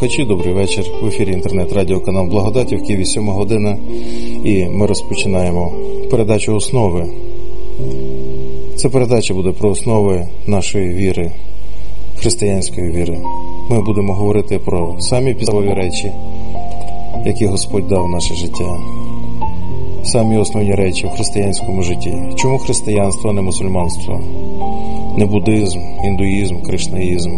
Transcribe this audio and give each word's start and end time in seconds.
Слухачі, 0.00 0.24
добрий 0.24 0.54
вечір. 0.54 0.84
В 1.02 1.06
ефірі 1.06 1.32
інтернет-радіоканал 1.32 2.26
Благодаті 2.26 2.76
в 2.76 2.82
Києві 2.82 3.04
7 3.04 3.28
година. 3.28 3.76
І 4.44 4.64
ми 4.64 4.86
розпочинаємо 4.86 5.72
передачу 6.10 6.54
основи. 6.54 7.06
Ця 8.76 8.88
передача 8.88 9.34
буде 9.34 9.52
про 9.52 9.70
основи 9.70 10.28
нашої 10.46 10.94
віри, 10.94 11.30
християнської 12.16 12.90
віри. 12.90 13.20
Ми 13.70 13.82
будемо 13.82 14.14
говорити 14.14 14.58
про 14.58 14.96
самі 15.00 15.34
підставові 15.34 15.74
речі, 15.74 16.12
які 17.26 17.46
Господь 17.46 17.88
дав 17.88 18.04
в 18.04 18.10
наше 18.10 18.34
життя. 18.34 18.78
Самі 20.04 20.38
основні 20.38 20.74
речі 20.74 21.06
в 21.06 21.10
християнському 21.10 21.82
житті. 21.82 22.14
Чому 22.36 22.58
християнство, 22.58 23.30
а 23.30 23.32
не 23.32 23.42
мусульманство, 23.42 24.20
не 25.18 25.26
буддизм, 25.26 25.80
індуїзм, 26.04 26.62
кришнаїзм. 26.62 27.30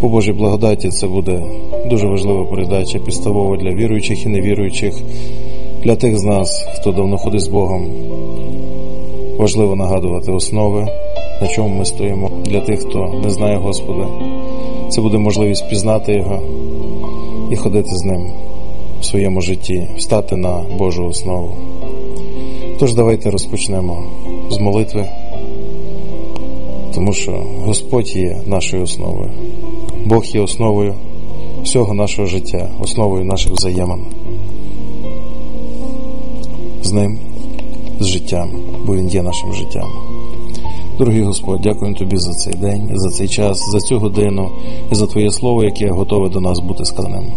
По 0.00 0.08
Божій 0.08 0.32
благодаті 0.32 0.88
це 0.88 1.06
буде 1.06 1.42
дуже 1.86 2.06
важлива 2.06 2.44
передача, 2.44 2.98
підставова 2.98 3.56
для 3.56 3.70
віруючих 3.70 4.26
і 4.26 4.28
невіруючих, 4.28 4.94
для 5.84 5.96
тих 5.96 6.18
з 6.18 6.24
нас, 6.24 6.66
хто 6.74 6.92
давно 6.92 7.18
ходить 7.18 7.40
з 7.40 7.48
Богом. 7.48 7.86
Важливо 9.38 9.76
нагадувати 9.76 10.32
основи, 10.32 10.86
на 11.42 11.48
чому 11.48 11.68
ми 11.68 11.84
стоїмо. 11.84 12.30
Для 12.44 12.60
тих, 12.60 12.80
хто 12.80 13.20
не 13.24 13.30
знає 13.30 13.56
Господа. 13.56 14.06
Це 14.88 15.00
буде 15.00 15.18
можливість 15.18 15.70
пізнати 15.70 16.12
Його 16.12 16.42
і 17.50 17.56
ходити 17.56 17.88
з 17.90 18.04
ним 18.04 18.32
в 19.00 19.04
своєму 19.04 19.40
житті, 19.40 19.88
встати 19.96 20.36
на 20.36 20.64
Божу 20.78 21.06
основу. 21.06 21.52
Тож 22.78 22.94
давайте 22.94 23.30
розпочнемо 23.30 24.02
з 24.50 24.58
молитви, 24.58 25.08
тому 26.94 27.12
що 27.12 27.32
Господь 27.64 28.16
є 28.16 28.36
нашою 28.46 28.82
основою. 28.82 29.30
Бог 30.06 30.24
є 30.24 30.40
основою 30.40 30.94
всього 31.62 31.94
нашого 31.94 32.28
життя, 32.28 32.70
основою 32.80 33.24
наших 33.24 33.52
взаємин 33.52 34.06
з 36.82 36.92
ним, 36.92 37.18
з 38.00 38.06
життям, 38.06 38.50
бо 38.86 38.96
Він 38.96 39.08
є 39.08 39.22
нашим 39.22 39.52
життям. 39.52 39.88
Дорогий 40.98 41.22
Господь, 41.22 41.60
дякуємо 41.60 41.96
Тобі 41.96 42.16
за 42.16 42.32
цей 42.32 42.54
день, 42.54 42.90
за 42.94 43.08
цей 43.10 43.28
час, 43.28 43.58
за 43.72 43.78
цю 43.78 43.98
годину 43.98 44.50
і 44.92 44.94
за 44.94 45.06
Твоє 45.06 45.30
Слово, 45.30 45.64
яке 45.64 45.88
готове 45.88 46.28
до 46.28 46.40
нас 46.40 46.60
бути 46.60 46.84
сказаним. 46.84 47.32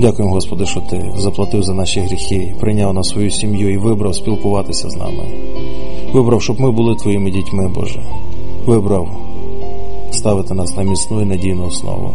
Дякуємо, 0.00 0.34
Господи, 0.34 0.66
що 0.66 0.80
Ти 0.80 1.12
заплатив 1.16 1.62
за 1.62 1.74
наші 1.74 2.00
гріхи, 2.00 2.54
прийняв 2.60 2.94
на 2.94 3.02
свою 3.02 3.30
сім'ю 3.30 3.72
і 3.72 3.78
вибрав 3.78 4.14
спілкуватися 4.14 4.90
з 4.90 4.96
нами. 4.96 5.24
Вибрав, 6.12 6.42
щоб 6.42 6.60
ми 6.60 6.70
були 6.70 6.94
Твоїми 6.94 7.30
дітьми, 7.30 7.68
Боже. 7.74 8.02
Вибрав 8.66 9.08
ставити 10.10 10.54
нас 10.54 10.76
на 10.76 10.82
міцну 10.82 11.20
і 11.20 11.24
надійну 11.24 11.66
основу, 11.66 12.14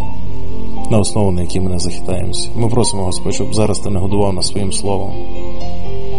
на 0.92 1.00
основу, 1.00 1.32
на 1.32 1.42
якій 1.42 1.60
ми 1.60 1.70
не 1.70 1.80
захитаємося. 1.80 2.50
Ми 2.56 2.68
просимо, 2.68 3.04
Господь, 3.04 3.34
щоб 3.34 3.54
зараз 3.54 3.80
ти 3.80 3.90
не 3.90 4.00
годував 4.00 4.34
нас 4.34 4.48
своїм 4.48 4.72
словом. 4.72 5.12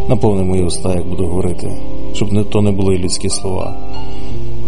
Наповни 0.08 0.42
мої 0.42 0.64
уста, 0.64 0.94
як 0.94 1.08
буду 1.08 1.26
говорити, 1.26 1.82
щоб 2.12 2.32
не 2.32 2.44
то 2.44 2.62
не 2.62 2.72
були 2.72 2.98
людські 2.98 3.28
слова, 3.28 3.76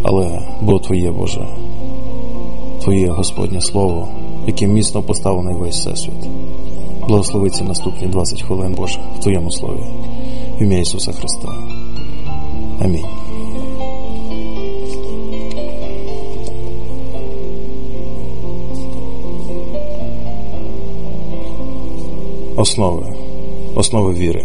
але 0.03 0.43
було 0.61 0.79
Твоє 0.79 1.11
Боже, 1.11 1.47
Твоє 2.83 3.09
Господнє 3.09 3.61
Слово, 3.61 4.09
яким 4.47 4.73
міцно 4.73 5.03
поставлений 5.03 5.55
весь 5.55 5.77
всесвіт. 5.77 6.29
Благослови 7.09 7.51
ці 7.51 7.65
наступні 7.65 8.07
20 8.07 8.43
хвилин, 8.43 8.75
Боже, 8.77 9.01
в 9.19 9.21
Твоєму 9.21 9.51
слові, 9.51 9.83
в 10.59 10.63
ім'я 10.63 10.79
Ісуса 10.79 11.13
Христа. 11.13 11.49
Амінь. 12.81 13.07
Основи, 22.57 23.17
основи 23.75 24.15
віри. 24.15 24.43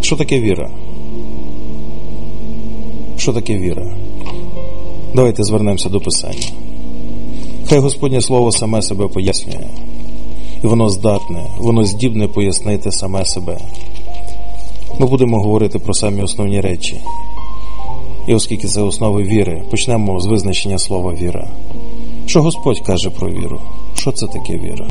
Що 0.00 0.16
таке 0.16 0.40
віра? 0.40 0.70
Що 3.16 3.32
таке 3.32 3.58
віра? 3.58 3.96
Давайте 5.14 5.44
звернемося 5.44 5.88
до 5.88 6.00
Писання. 6.00 6.48
Хай 7.66 7.78
Господнє 7.78 8.20
Слово 8.20 8.52
саме 8.52 8.82
себе 8.82 9.08
пояснює, 9.08 9.66
і 10.64 10.66
воно 10.66 10.88
здатне, 10.88 11.44
воно 11.58 11.84
здібне 11.84 12.28
пояснити 12.28 12.92
саме 12.92 13.24
себе. 13.24 13.58
Ми 14.98 15.06
будемо 15.06 15.40
говорити 15.40 15.78
про 15.78 15.94
самі 15.94 16.22
основні 16.22 16.60
речі. 16.60 17.00
І 18.28 18.34
оскільки 18.34 18.66
це 18.68 18.82
основи 18.82 19.22
віри, 19.22 19.62
почнемо 19.70 20.20
з 20.20 20.26
визначення 20.26 20.78
слова 20.78 21.14
віра. 21.14 21.48
Що 22.26 22.42
Господь 22.42 22.80
каже 22.80 23.10
про 23.10 23.30
віру? 23.30 23.60
Що 23.94 24.12
це 24.12 24.26
таке 24.26 24.52
віра? 24.58 24.88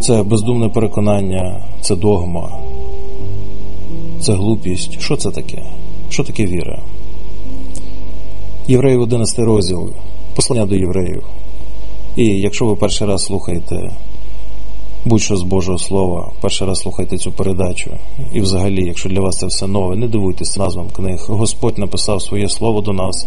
Це 0.00 0.22
бездумне 0.22 0.68
переконання, 0.68 1.64
це 1.80 1.96
догма, 1.96 2.58
це 4.20 4.32
глупість. 4.32 5.00
Що 5.00 5.16
це 5.16 5.30
таке? 5.30 5.62
Що 6.08 6.24
таке 6.24 6.46
віра? 6.46 6.82
Євреїв 8.66 9.00
11 9.00 9.38
розділ, 9.38 9.90
послання 10.34 10.66
до 10.66 10.74
євреїв. 10.74 11.22
І 12.16 12.26
якщо 12.26 12.66
ви 12.66 12.76
перший 12.76 13.06
раз 13.06 13.24
слухаєте 13.24 13.90
будь-що 15.04 15.36
з 15.36 15.42
Божого 15.42 15.78
Слова, 15.78 16.32
перший 16.40 16.68
раз 16.68 16.78
слухайте 16.78 17.18
цю 17.18 17.32
передачу, 17.32 17.90
і 18.32 18.40
взагалі, 18.40 18.86
якщо 18.86 19.08
для 19.08 19.20
вас 19.20 19.38
це 19.38 19.46
все 19.46 19.66
нове, 19.66 19.96
не 19.96 20.08
дивуйтесь 20.08 20.56
назвам 20.56 20.90
книг. 20.96 21.26
Господь 21.28 21.78
написав 21.78 22.22
своє 22.22 22.48
слово 22.48 22.80
до 22.80 22.92
нас, 22.92 23.26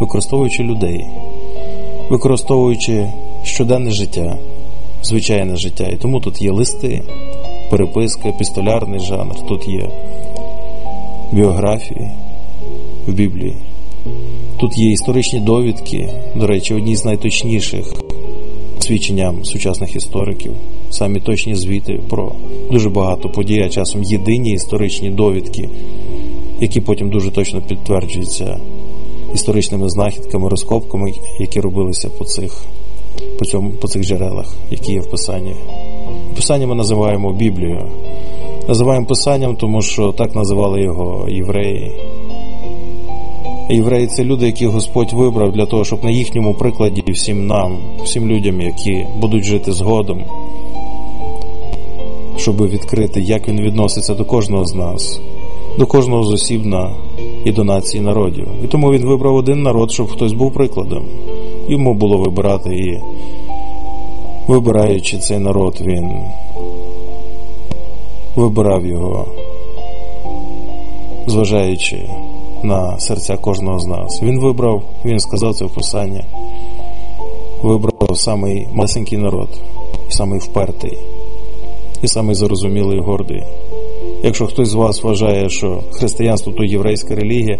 використовуючи 0.00 0.62
людей, 0.62 1.04
використовуючи 2.10 3.08
щоденне 3.44 3.90
життя 3.90 4.38
звичайне 5.02 5.56
життя. 5.56 5.86
І 5.86 5.96
тому 5.96 6.20
тут 6.20 6.42
є 6.42 6.50
листи, 6.50 7.02
переписка, 7.70 8.28
епістолярний 8.28 9.00
жанр, 9.00 9.46
тут 9.48 9.68
є 9.68 9.90
біографії 11.32 12.10
в 13.06 13.12
Біблії. 13.12 13.56
Тут 14.60 14.78
є 14.78 14.90
історичні 14.90 15.40
довідки, 15.40 16.08
до 16.36 16.46
речі, 16.46 16.74
одні 16.74 16.96
з 16.96 17.04
найточніших 17.04 17.94
свідченням 18.82 19.44
сучасних 19.44 19.96
істориків, 19.96 20.52
самі 20.90 21.20
точні 21.20 21.54
звіти 21.54 22.00
про 22.08 22.32
дуже 22.70 22.90
багато 22.90 23.28
подій, 23.28 23.62
а 23.66 23.68
часом 23.68 24.02
єдині 24.02 24.52
історичні 24.52 25.10
довідки, 25.10 25.68
які 26.60 26.80
потім 26.80 27.10
дуже 27.10 27.30
точно 27.30 27.62
підтверджуються 27.62 28.60
історичними 29.34 29.90
знахідками, 29.90 30.48
розкопками, 30.48 31.12
які 31.40 31.60
робилися 31.60 32.08
по 32.18 32.24
цих 32.24 32.64
по 33.38 33.44
цьому, 33.44 33.70
по 33.70 33.88
цих 33.88 34.04
джерелах, 34.04 34.54
які 34.70 34.92
є 34.92 35.00
в 35.00 35.10
Писанні. 35.10 35.54
Писання 36.36 36.66
ми 36.66 36.74
називаємо 36.74 37.32
Біблією. 37.32 37.88
Називаємо 38.68 39.06
Писанням, 39.06 39.56
тому 39.56 39.82
що 39.82 40.12
так 40.12 40.34
називали 40.34 40.82
його 40.82 41.28
євреї. 41.28 41.92
Євреї 43.72 44.06
це 44.06 44.24
люди, 44.24 44.46
які 44.46 44.66
Господь 44.66 45.12
вибрав 45.12 45.52
для 45.52 45.66
того, 45.66 45.84
щоб 45.84 46.04
на 46.04 46.10
їхньому 46.10 46.54
прикладі 46.54 47.04
всім 47.08 47.46
нам, 47.46 47.78
всім 48.04 48.28
людям, 48.28 48.60
які 48.60 49.06
будуть 49.20 49.44
жити 49.44 49.72
згодом, 49.72 50.24
щоб 52.36 52.68
відкрити, 52.68 53.20
як 53.20 53.48
він 53.48 53.60
відноситься 53.60 54.14
до 54.14 54.24
кожного 54.24 54.64
з 54.64 54.74
нас, 54.74 55.20
до 55.78 55.86
кожного 55.86 56.22
з 56.22 56.32
осіб 56.32 56.66
на 56.66 56.94
і 57.44 57.52
до 57.52 57.64
нації 57.64 58.02
народів. 58.02 58.48
І 58.64 58.66
тому 58.66 58.92
він 58.92 59.06
вибрав 59.06 59.34
один 59.34 59.62
народ, 59.62 59.90
щоб 59.90 60.08
хтось 60.08 60.32
був 60.32 60.52
прикладом. 60.52 61.04
Йому 61.68 61.94
було 61.94 62.18
вибирати 62.18 62.76
і, 62.76 63.00
вибираючи 64.48 65.18
цей 65.18 65.38
народ, 65.38 65.78
він 65.80 66.10
вибирав 68.36 68.86
його, 68.86 69.26
зважаючи 71.26 71.98
на 72.64 73.00
серця 73.00 73.36
кожного 73.36 73.78
з 73.78 73.86
нас. 73.86 74.22
Він 74.22 74.40
вибрав, 74.40 74.82
він 75.04 75.18
сказав 75.18 75.54
це 75.54 75.64
в 75.64 75.74
Писанні, 75.74 76.24
вибрав 77.62 78.18
самий 78.18 78.68
малесенький 78.72 79.18
народ, 79.18 79.48
самий 80.08 80.38
впертий, 80.38 80.98
і 82.02 82.08
самий 82.08 82.34
зарозумілий 82.34 82.98
і 82.98 83.00
гордий. 83.00 83.44
Якщо 84.24 84.46
хтось 84.46 84.68
з 84.68 84.74
вас 84.74 85.02
вважає, 85.02 85.48
що 85.48 85.80
християнство 85.92 86.52
то 86.52 86.64
єврейська 86.64 87.14
релігія, 87.14 87.58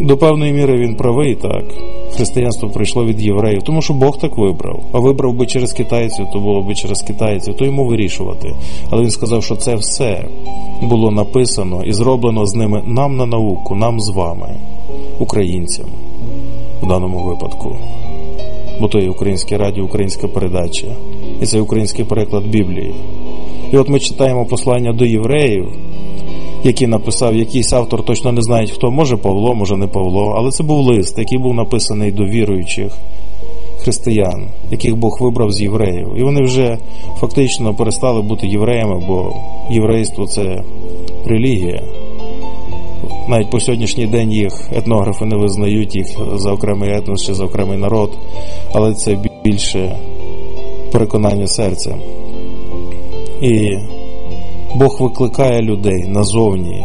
до 0.00 0.16
певної 0.16 0.52
міри 0.52 0.78
він 0.78 0.96
правий 0.96 1.34
так. 1.34 1.64
Християнство 2.10 2.68
прийшло 2.68 3.04
від 3.04 3.22
євреїв, 3.22 3.62
тому 3.62 3.82
що 3.82 3.94
Бог 3.94 4.18
так 4.18 4.38
вибрав. 4.38 4.84
А 4.92 4.98
вибрав 4.98 5.34
би 5.34 5.46
через 5.46 5.72
китайців, 5.72 6.26
то 6.32 6.38
було 6.38 6.62
би 6.62 6.74
через 6.74 7.02
китайців, 7.02 7.56
то 7.56 7.64
йому 7.64 7.86
вирішувати. 7.86 8.54
Але 8.90 9.02
він 9.02 9.10
сказав, 9.10 9.44
що 9.44 9.56
це 9.56 9.74
все 9.74 10.24
було 10.82 11.10
написано 11.10 11.82
і 11.84 11.92
зроблено 11.92 12.46
з 12.46 12.54
ними 12.54 12.82
нам 12.86 13.16
на 13.16 13.26
науку, 13.26 13.74
нам 13.74 14.00
з 14.00 14.08
вами, 14.08 14.56
українцям 15.18 15.86
в 16.82 16.88
даному 16.88 17.18
випадку. 17.18 17.76
Бо 18.80 18.88
то 18.88 18.98
є 18.98 19.10
українське 19.10 19.58
радіо, 19.58 19.84
українська 19.84 20.28
передача, 20.28 20.86
і 21.42 21.46
це 21.46 21.60
український 21.60 22.04
переклад 22.04 22.46
Біблії. 22.46 22.94
І 23.72 23.76
от 23.76 23.88
ми 23.88 24.00
читаємо 24.00 24.46
послання 24.46 24.92
до 24.92 25.04
євреїв, 25.04 25.68
які 26.64 26.86
написав 26.86 27.36
якийсь 27.36 27.72
автор, 27.72 28.04
точно 28.04 28.32
не 28.32 28.42
знають 28.42 28.70
хто, 28.70 28.90
може 28.90 29.16
Павло, 29.16 29.54
може 29.54 29.76
не 29.76 29.86
Павло, 29.86 30.34
але 30.36 30.50
це 30.50 30.62
був 30.62 30.80
лист, 30.80 31.18
який 31.18 31.38
був 31.38 31.54
написаний 31.54 32.12
до 32.12 32.24
віруючих 32.24 32.92
християн, 33.78 34.48
яких 34.70 34.96
Бог 34.96 35.18
вибрав 35.20 35.52
з 35.52 35.60
євреїв. 35.60 36.08
І 36.16 36.22
вони 36.22 36.42
вже 36.42 36.78
фактично 37.20 37.74
перестали 37.74 38.22
бути 38.22 38.46
євреями, 38.46 39.02
бо 39.08 39.34
єврейство 39.70 40.26
це 40.26 40.62
релігія. 41.26 41.82
Навіть 43.28 43.50
по 43.50 43.60
сьогоднішній 43.60 44.06
день 44.06 44.32
їх 44.32 44.70
етнографи 44.76 45.24
не 45.24 45.36
визнають 45.36 45.94
їх 45.96 46.06
за 46.34 46.52
окремий 46.52 46.90
етнос 46.90 47.26
чи 47.26 47.34
за 47.34 47.44
окремий 47.44 47.78
народ, 47.78 48.10
але 48.72 48.94
це 48.94 49.18
більше 49.44 49.96
переконання 50.92 51.46
серця. 51.46 51.94
І 53.42 53.76
Бог 54.74 54.96
викликає 55.00 55.62
людей 55.62 56.04
назовні 56.08 56.84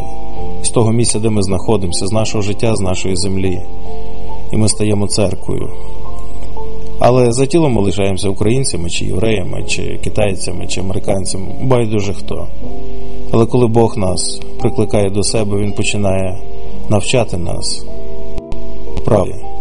з 0.62 0.70
того 0.70 0.92
місця, 0.92 1.18
де 1.18 1.30
ми 1.30 1.42
знаходимося, 1.42 2.06
з 2.06 2.12
нашого 2.12 2.42
життя, 2.42 2.76
з 2.76 2.80
нашої 2.80 3.16
землі. 3.16 3.60
І 4.52 4.56
ми 4.56 4.68
стаємо 4.68 5.06
церквою. 5.06 5.70
Але 6.98 7.32
за 7.32 7.46
тілом 7.46 7.72
ми 7.72 7.82
лишаємося 7.82 8.28
українцями, 8.28 8.90
чи 8.90 9.04
євреями, 9.04 9.64
чи 9.66 9.98
китайцями, 10.04 10.66
чи 10.66 10.80
американцями, 10.80 11.46
байдуже 11.62 12.12
хто. 12.12 12.46
Але 13.32 13.46
коли 13.46 13.66
Бог 13.66 13.98
нас 13.98 14.40
прикликає 14.60 15.10
до 15.10 15.22
себе, 15.22 15.58
Він 15.58 15.72
починає 15.72 16.38
навчати 16.88 17.36
нас 17.36 17.86
правді. 19.04 19.53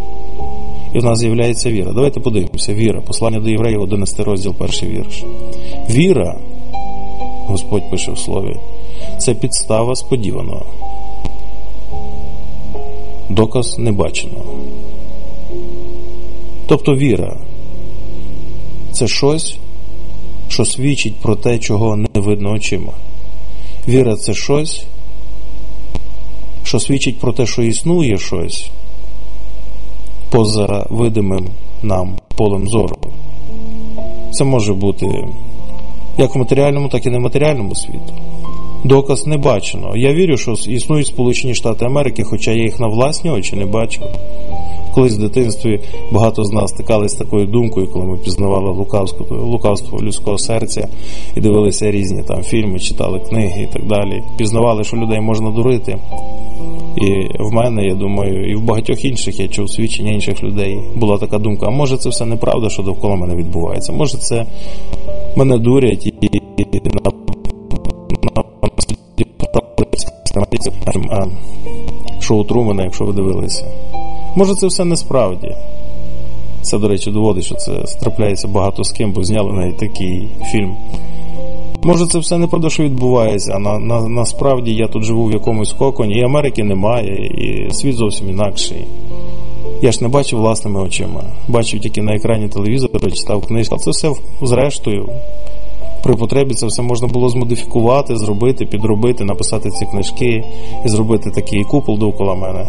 І 0.94 1.00
в 1.00 1.04
нас 1.04 1.20
з'являється 1.20 1.72
віра. 1.72 1.92
Давайте 1.94 2.20
подивимося. 2.20 2.74
Віра. 2.74 3.02
Послання 3.02 3.40
до 3.40 3.50
євреїв, 3.50 3.82
11 3.82 4.20
розділ, 4.20 4.54
перший 4.56 4.90
вірш. 4.90 5.24
Віра, 5.90 6.40
Господь 7.48 7.90
пише 7.92 8.12
в 8.12 8.18
слові, 8.18 8.56
це 9.18 9.34
підстава 9.34 9.96
сподіваного. 9.96 10.66
Доказ 13.30 13.80
небаченого. 13.80 14.56
Тобто 16.68 16.96
віра 16.96 17.38
це 18.92 19.08
щось, 19.08 19.58
що 20.48 20.66
свідчить 20.66 21.16
про 21.16 21.36
те, 21.36 21.60
чого 21.60 21.96
не 21.96 22.08
видно 22.22 22.52
очима. 22.52 22.94
Віра 23.88 24.16
це 24.16 24.34
щось, 24.34 24.84
що 26.64 26.80
свідчить 26.80 27.20
про 27.20 27.34
те, 27.34 27.46
що 27.46 27.62
існує 27.62 28.18
щось 28.18 28.70
поза 30.34 30.88
видимим 30.90 31.50
нам 31.84 32.18
полем 32.38 32.68
зору. 32.68 32.96
Це 34.32 34.44
може 34.44 34.74
бути 34.74 35.08
як 36.18 36.36
в 36.36 36.38
матеріальному, 36.38 36.90
так 36.90 37.06
і 37.06 37.10
нематеріальному 37.10 37.76
світу. 37.76 38.14
Доказ 38.84 39.28
не 39.28 39.38
бачено. 39.38 39.96
Я 39.96 40.14
вірю, 40.14 40.38
що 40.38 40.52
існують 40.52 41.08
Сполучені 41.08 41.56
Штати 41.56 41.86
Америки, 41.86 42.24
хоча 42.24 42.52
я 42.52 42.64
їх 42.64 42.80
на 42.80 42.88
власні 42.88 43.30
очі 43.30 43.56
не 43.56 43.66
бачив. 43.66 44.04
Колись 44.94 45.18
в 45.18 45.22
дитинстві 45.22 45.80
багато 46.12 46.44
з 46.44 46.52
нас 46.52 46.70
стикалися 46.70 47.16
з 47.16 47.18
такою 47.18 47.46
думкою, 47.46 47.88
коли 47.88 48.06
ми 48.06 48.18
пізнавали 48.18 48.72
лукавство, 48.72 49.26
лукавство 49.36 50.02
людського 50.02 50.38
серця 50.38 50.88
і 51.36 51.42
дивилися 51.42 51.92
різні 51.92 52.24
там 52.24 52.44
фільми, 52.44 52.80
читали 52.80 53.20
книги 53.20 53.62
і 53.62 53.74
так 53.74 53.88
далі. 53.88 54.24
Пізнавали, 54.38 54.84
що 54.84 54.98
людей 54.98 55.22
можна 55.22 55.52
дурити. 55.52 55.98
І 56.98 57.28
в 57.40 57.52
мене, 57.52 57.86
я 57.86 57.96
думаю, 57.96 58.52
і 58.52 58.56
в 58.56 58.64
багатьох 58.64 59.06
інших 59.06 59.40
я 59.40 59.48
чув 59.48 59.70
свідчення 59.70 60.12
інших 60.12 60.44
людей. 60.44 60.80
Була 60.96 61.18
така 61.18 61.38
думка: 61.38 61.66
а 61.68 61.70
може 61.70 61.98
це 61.98 62.10
все 62.10 62.26
неправда, 62.26 62.70
що 62.70 62.84
довкола 62.84 63.16
мене 63.16 63.36
відбувається? 63.36 63.92
Може, 63.92 64.18
це 64.18 64.46
мене 65.36 65.58
дурять 65.58 66.06
і, 66.06 66.14
на, 66.94 67.12
шоу 72.22 72.44
Трумена, 72.44 72.84
якщо 72.84 73.06
ви 73.06 73.14
дивилися. 73.14 73.66
Може, 74.36 74.56
це 74.56 74.68
все 74.68 74.86
насправді. 74.86 75.56
Це, 76.62 76.78
до 76.78 76.88
речі, 76.88 77.12
доводить, 77.12 77.46
що 77.46 77.56
це 77.56 77.72
трапляється 78.00 78.48
багато 78.48 78.84
з 78.84 78.92
ким, 78.92 79.14
бо 79.14 79.24
зняли 79.24 79.54
навіть 79.54 79.78
такий 79.78 80.30
фільм. 80.52 80.76
Може, 81.86 82.08
це 82.08 82.20
все 82.20 82.38
неправда, 82.38 82.70
що 82.70 82.84
відбувається, 82.84 83.60
на, 83.60 83.80
на, 83.80 84.02
насправді 84.02 84.76
я 84.76 84.88
тут 84.88 85.04
живу 85.04 85.26
в 85.26 85.32
якомусь 85.32 85.74
коконі, 85.74 86.16
і 86.16 86.24
Америки 86.24 86.64
немає, 86.64 87.26
і 87.26 87.74
світ 87.74 87.96
зовсім 87.96 88.30
інакший. 88.30 88.88
Я 89.82 89.92
ж 89.92 90.00
не 90.02 90.08
бачив 90.08 90.40
власними 90.40 90.82
очима. 90.82 91.24
Бачив 91.48 91.80
тільки 91.80 92.02
на 92.02 92.16
екрані 92.16 92.48
телевізора, 92.48 93.12
читав 93.12 93.46
книжку. 93.46 93.78
Це 93.78 93.92
все 93.92 94.12
зрештою. 94.42 95.10
При 96.04 96.16
потребі 96.16 96.54
це 96.54 96.66
все 96.68 96.82
можна 96.82 97.08
було 97.08 97.30
змодифікувати, 97.30 98.16
зробити, 98.16 98.66
підробити, 98.66 99.24
написати 99.24 99.70
ці 99.70 99.86
книжки 99.86 100.44
і 100.86 100.90
зробити 100.90 101.32
такий 101.32 101.64
купол 101.64 101.98
довкола 101.98 102.36
мене. 102.36 102.68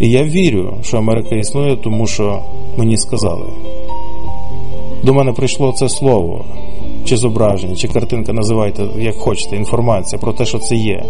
І 0.00 0.10
я 0.10 0.24
вірю, 0.24 0.74
що 0.82 0.98
Америка 0.98 1.36
існує, 1.36 1.76
тому 1.76 2.06
що 2.06 2.42
мені 2.76 2.96
сказали. 2.96 3.46
До 5.02 5.14
мене 5.14 5.32
прийшло 5.32 5.72
це 5.72 5.88
слово, 5.88 6.44
чи 7.08 7.16
зображення, 7.16 7.76
чи 7.76 7.88
картинка, 7.88 8.32
називайте, 8.32 8.86
як 8.98 9.16
хочете, 9.16 9.56
інформація 9.56 10.18
про 10.20 10.32
те, 10.32 10.44
що 10.44 10.58
це 10.58 10.76
є. 10.76 11.04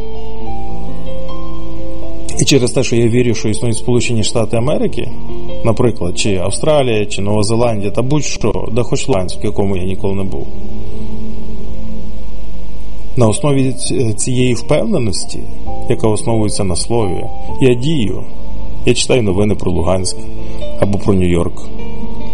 І 2.40 2.44
через 2.44 2.70
те, 2.70 2.82
що 2.82 2.96
я 2.96 3.08
вірю, 3.08 3.34
що 3.34 3.48
існують 3.48 3.76
Сполучені 3.76 4.24
Штати 4.24 4.56
Америки, 4.56 5.10
наприклад, 5.64 6.18
чи 6.18 6.36
Австралія, 6.36 7.06
чи 7.06 7.22
Нова 7.22 7.42
Зеландія, 7.42 7.90
та 7.90 8.02
будь-що, 8.02 8.68
да 8.72 8.82
хоч 8.82 9.08
Ланськ, 9.08 9.44
в 9.44 9.44
якому 9.44 9.76
я 9.76 9.84
ніколи 9.84 10.14
не 10.14 10.24
був. 10.24 10.46
На 13.16 13.28
основі 13.28 13.72
цієї 14.16 14.54
впевненості, 14.54 15.40
яка 15.88 16.08
основується 16.08 16.64
на 16.64 16.76
слові, 16.76 17.24
я 17.60 17.74
дію. 17.74 18.24
Я 18.86 18.94
читаю 18.94 19.22
новини 19.22 19.54
про 19.54 19.72
Луганськ 19.72 20.16
або 20.80 20.98
про 20.98 21.14
Нью-Йорк. 21.14 21.87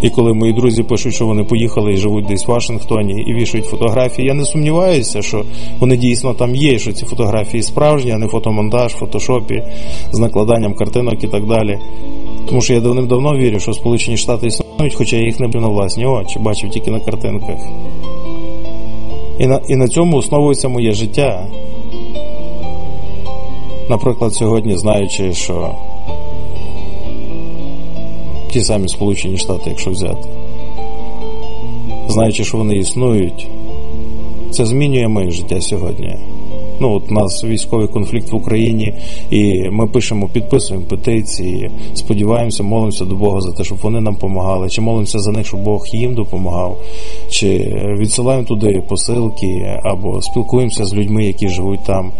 І 0.05 0.11
коли 0.11 0.33
мої 0.33 0.53
друзі 0.53 0.83
пишуть, 0.83 1.15
що 1.15 1.27
вони 1.27 1.45
поїхали 1.45 1.93
і 1.93 1.97
живуть 1.97 2.27
десь 2.27 2.47
в 2.47 2.51
Вашингтоні 2.51 3.25
і 3.27 3.35
вішають 3.35 3.67
фотографії, 3.67 4.29
я 4.29 4.35
не 4.35 4.45
сумніваюся, 4.45 5.23
що 5.23 5.45
вони 5.79 5.97
дійсно 5.97 6.35
там 6.35 6.55
є, 6.55 6.79
що 6.79 6.93
ці 6.93 7.07
фотографії 7.07 7.63
справжні, 7.63 8.11
а 8.11 8.19
не 8.19 8.27
фотомонтаж, 8.27 8.93
фотошопі 8.93 9.63
з 10.13 10.19
накладанням 10.19 10.75
картинок 10.75 11.25
і 11.25 11.27
так 11.27 11.47
далі. 11.47 11.79
Тому 12.49 12.61
що 12.61 12.75
я 12.75 12.81
давним-давно 12.81 13.37
вірю, 13.37 13.61
що 13.61 13.73
Сполучені 13.73 14.17
Штати 14.17 14.47
існують, 14.47 14.95
хоча 14.95 15.17
я 15.17 15.23
їх 15.23 15.41
не 15.41 15.47
бачив 15.47 15.63
на 15.63 15.69
власні 15.69 16.07
очі, 16.07 16.39
бачив 16.39 16.71
тільки 16.71 16.91
на 16.91 17.01
картинках. 17.01 17.59
І 19.39 19.47
на, 19.47 19.61
І 19.69 19.77
на 19.77 19.89
цьому 19.89 20.17
основується 20.17 20.69
моє 20.69 20.93
життя. 20.93 21.47
Наприклад, 23.91 24.35
сьогодні 24.35 24.77
знаючи, 24.77 25.33
що 25.33 25.75
ті 28.55 28.61
самі 28.61 28.89
Сполучені 28.89 29.39
Штати, 29.39 29.63
якщо 29.71 29.91
взяти. 29.91 30.29
Знаючи, 32.09 32.45
що 32.45 32.59
вони 32.59 32.77
існують, 32.77 33.49
це 34.51 34.67
змінює 34.67 35.09
моє 35.09 35.31
життя 35.31 35.61
сьогодні. 35.61 36.17
Ну, 36.81 36.93
от 36.93 37.11
у 37.11 37.15
нас 37.15 37.45
військовий 37.45 37.89
конфлікт 37.89 38.33
в 38.33 38.35
Україні, 38.35 38.95
і 39.31 39.69
ми 39.71 39.87
пишемо, 39.87 40.29
підписуємо 40.29 40.87
петиції, 40.87 41.71
сподіваємося, 41.95 42.63
молимося 42.63 43.05
до 43.05 43.15
Бога 43.15 43.41
за 43.41 43.53
те, 43.53 43.65
щоб 43.65 43.79
вони 43.83 44.01
нам 44.01 44.15
допомагали, 44.15 44.69
чи 44.69 44.81
молимося 44.81 45.19
за 45.19 45.33
них, 45.33 45.47
щоб 45.47 45.63
Бог 45.63 45.87
їм 45.93 46.15
допомагав, 46.15 46.79
чи 47.31 47.49
відсилаємо 47.99 48.45
туди 48.45 48.83
посилки, 48.89 49.81
або 49.83 50.23
спілкуємося 50.23 50.85
з 50.85 50.95
людьми, 50.95 51.25
які 51.25 51.49
живуть 51.49 51.85
там. 51.87 52.13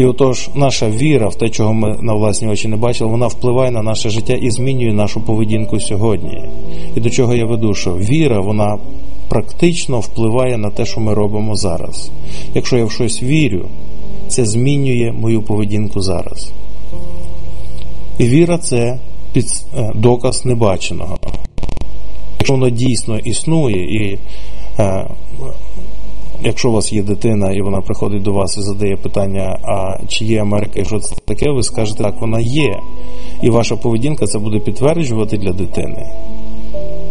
І 0.00 0.04
отож, 0.04 0.50
наша 0.54 0.90
віра 0.90 1.28
в 1.28 1.34
те, 1.34 1.48
чого 1.48 1.74
ми 1.74 1.96
на 2.00 2.14
власні 2.14 2.48
очі 2.48 2.68
не 2.68 2.76
бачили, 2.76 3.10
вона 3.10 3.26
впливає 3.26 3.70
на 3.70 3.82
наше 3.82 4.10
життя 4.10 4.32
і 4.32 4.50
змінює 4.50 4.92
нашу 4.92 5.20
поведінку 5.20 5.80
сьогодні. 5.80 6.42
І 6.96 7.00
до 7.00 7.10
чого 7.10 7.34
я 7.34 7.46
веду, 7.46 7.74
що 7.74 7.96
віра, 7.96 8.40
вона 8.40 8.78
практично 9.28 10.00
впливає 10.00 10.56
на 10.56 10.70
те, 10.70 10.84
що 10.84 11.00
ми 11.00 11.14
робимо 11.14 11.56
зараз. 11.56 12.10
Якщо 12.54 12.76
я 12.76 12.84
в 12.84 12.90
щось 12.90 13.22
вірю, 13.22 13.68
це 14.28 14.44
змінює 14.44 15.12
мою 15.12 15.42
поведінку 15.42 16.00
зараз. 16.00 16.52
І 18.18 18.24
віра 18.24 18.58
це 18.58 18.98
е, 19.36 19.92
доказ 19.94 20.44
небаченого. 20.44 21.18
Якщо 22.38 22.52
воно 22.52 22.70
дійсно 22.70 23.18
існує 23.18 23.84
і 23.84 24.18
е, 24.78 25.06
Якщо 26.44 26.70
у 26.70 26.72
вас 26.72 26.92
є 26.92 27.02
дитина 27.02 27.52
і 27.52 27.60
вона 27.60 27.80
приходить 27.80 28.22
до 28.22 28.32
вас 28.32 28.56
і 28.56 28.60
задає 28.60 28.96
питання, 28.96 29.58
а 29.62 30.06
чи 30.08 30.24
є 30.24 30.42
Америка 30.42 30.80
і 30.80 30.84
що 30.84 30.98
це 30.98 31.16
таке, 31.24 31.50
ви 31.50 31.62
скажете, 31.62 32.02
так, 32.02 32.20
вона 32.20 32.40
є. 32.40 32.80
І 33.42 33.50
ваша 33.50 33.76
поведінка 33.76 34.26
це 34.26 34.38
буде 34.38 34.58
підтверджувати 34.58 35.36
для 35.36 35.52
дитини. 35.52 36.06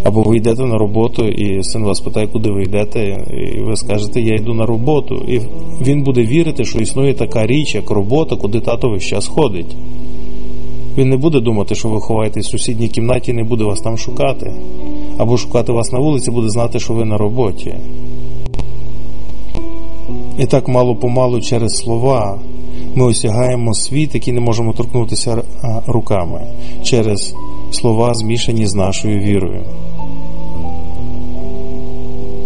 Або 0.04 0.22
ви 0.22 0.38
йдете 0.38 0.66
на 0.66 0.78
роботу, 0.78 1.26
і 1.26 1.64
син 1.64 1.84
вас 1.84 2.00
питає, 2.00 2.28
куди 2.28 2.52
ви 2.52 2.64
йдете, 2.64 3.26
і 3.58 3.62
ви 3.62 3.76
скажете, 3.76 4.22
я 4.22 4.36
йду 4.36 4.54
на 4.54 4.66
роботу. 4.66 5.16
І 5.16 5.40
він 5.82 6.04
буде 6.04 6.22
вірити, 6.22 6.66
що 6.66 6.80
існує 6.80 7.14
така 7.14 7.48
річ, 7.48 7.76
як 7.76 7.90
робота, 7.90 8.36
куди 8.36 8.60
тато 8.60 8.90
весь 8.90 9.04
час 9.04 9.28
ходить. 9.28 9.76
Він 10.98 11.10
не 11.10 11.18
буде 11.18 11.40
думати, 11.40 11.76
що 11.76 11.90
ви 11.90 12.02
ховаєтесь 12.02 12.48
в 12.48 12.52
сусідній 12.52 12.88
кімнаті 12.88 13.32
і 13.32 13.34
не 13.34 13.44
буде 13.44 13.64
вас 13.64 13.82
там 13.82 13.98
шукати. 13.98 14.54
Або 15.18 15.38
шукати 15.38 15.72
вас 15.72 15.92
на 15.92 16.00
вулиці, 16.00 16.32
буде 16.32 16.50
знати, 16.50 16.80
що 16.80 16.94
ви 16.94 17.06
на 17.06 17.18
роботі. 17.18 17.76
І 20.39 20.46
так 20.46 20.67
мало 20.67 20.96
помалу 20.96 21.41
через 21.41 21.75
слова 21.77 22.39
ми 22.96 23.05
осягаємо 23.05 23.74
світ, 23.74 24.15
який 24.15 24.34
не 24.34 24.39
можемо 24.39 24.74
торкнутися 24.74 25.43
руками, 25.88 26.48
через 26.84 27.34
слова 27.72 28.13
змішані 28.13 28.67
з 28.67 28.75
нашою 28.75 29.19
вірою. 29.19 29.63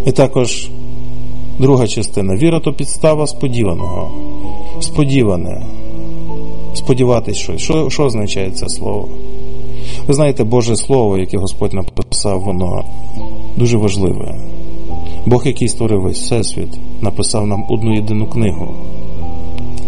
І 0.05 0.11
також 0.11 0.69
друга 1.59 1.87
частина 1.87 2.35
віра 2.35 2.59
то 2.59 2.73
підстава 2.73 3.27
сподіваного. 3.27 4.11
Сподіване. 4.79 5.65
Сподіватись 6.73 7.37
щось. 7.37 7.61
Що, 7.61 7.89
що 7.89 8.03
означає 8.03 8.51
це 8.51 8.69
слово? 8.69 9.09
Ви 10.07 10.13
знаєте, 10.13 10.43
Боже 10.43 10.75
Слово, 10.75 11.17
яке 11.17 11.37
Господь 11.37 11.73
написав, 11.73 12.41
воно 12.41 12.83
дуже 13.57 13.77
важливе. 13.77 14.52
Бог, 15.25 15.47
який 15.47 15.67
створив 15.67 16.01
весь 16.01 16.21
всесвіт, 16.21 16.79
написав 17.01 17.47
нам 17.47 17.65
одну 17.69 17.95
єдину 17.95 18.27
книгу. 18.27 18.67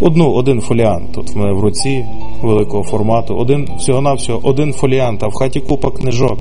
Одну, 0.01 0.32
один 0.32 0.62
фоліант. 0.62 1.12
Тут 1.12 1.30
в 1.30 1.38
мене 1.38 1.54
в 1.54 1.60
руці 1.60 2.06
великого 2.42 2.84
формату, 2.84 3.36
один 3.36 3.68
всього-навсього 3.77 4.39
один 4.44 4.74
фоліант, 4.74 5.24
а 5.24 5.27
в 5.27 5.34
хаті 5.34 5.60
купа 5.60 5.92
книжок. 5.92 6.39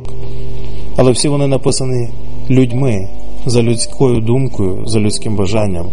Але 0.97 1.13
всі 1.13 1.29
вони 1.29 1.47
написані 1.47 2.09
людьми, 2.51 3.09
за 3.47 3.63
людською 3.63 4.21
думкою, 4.21 4.83
за 4.87 5.01
людським 5.01 5.37
бажанням. 5.37 5.87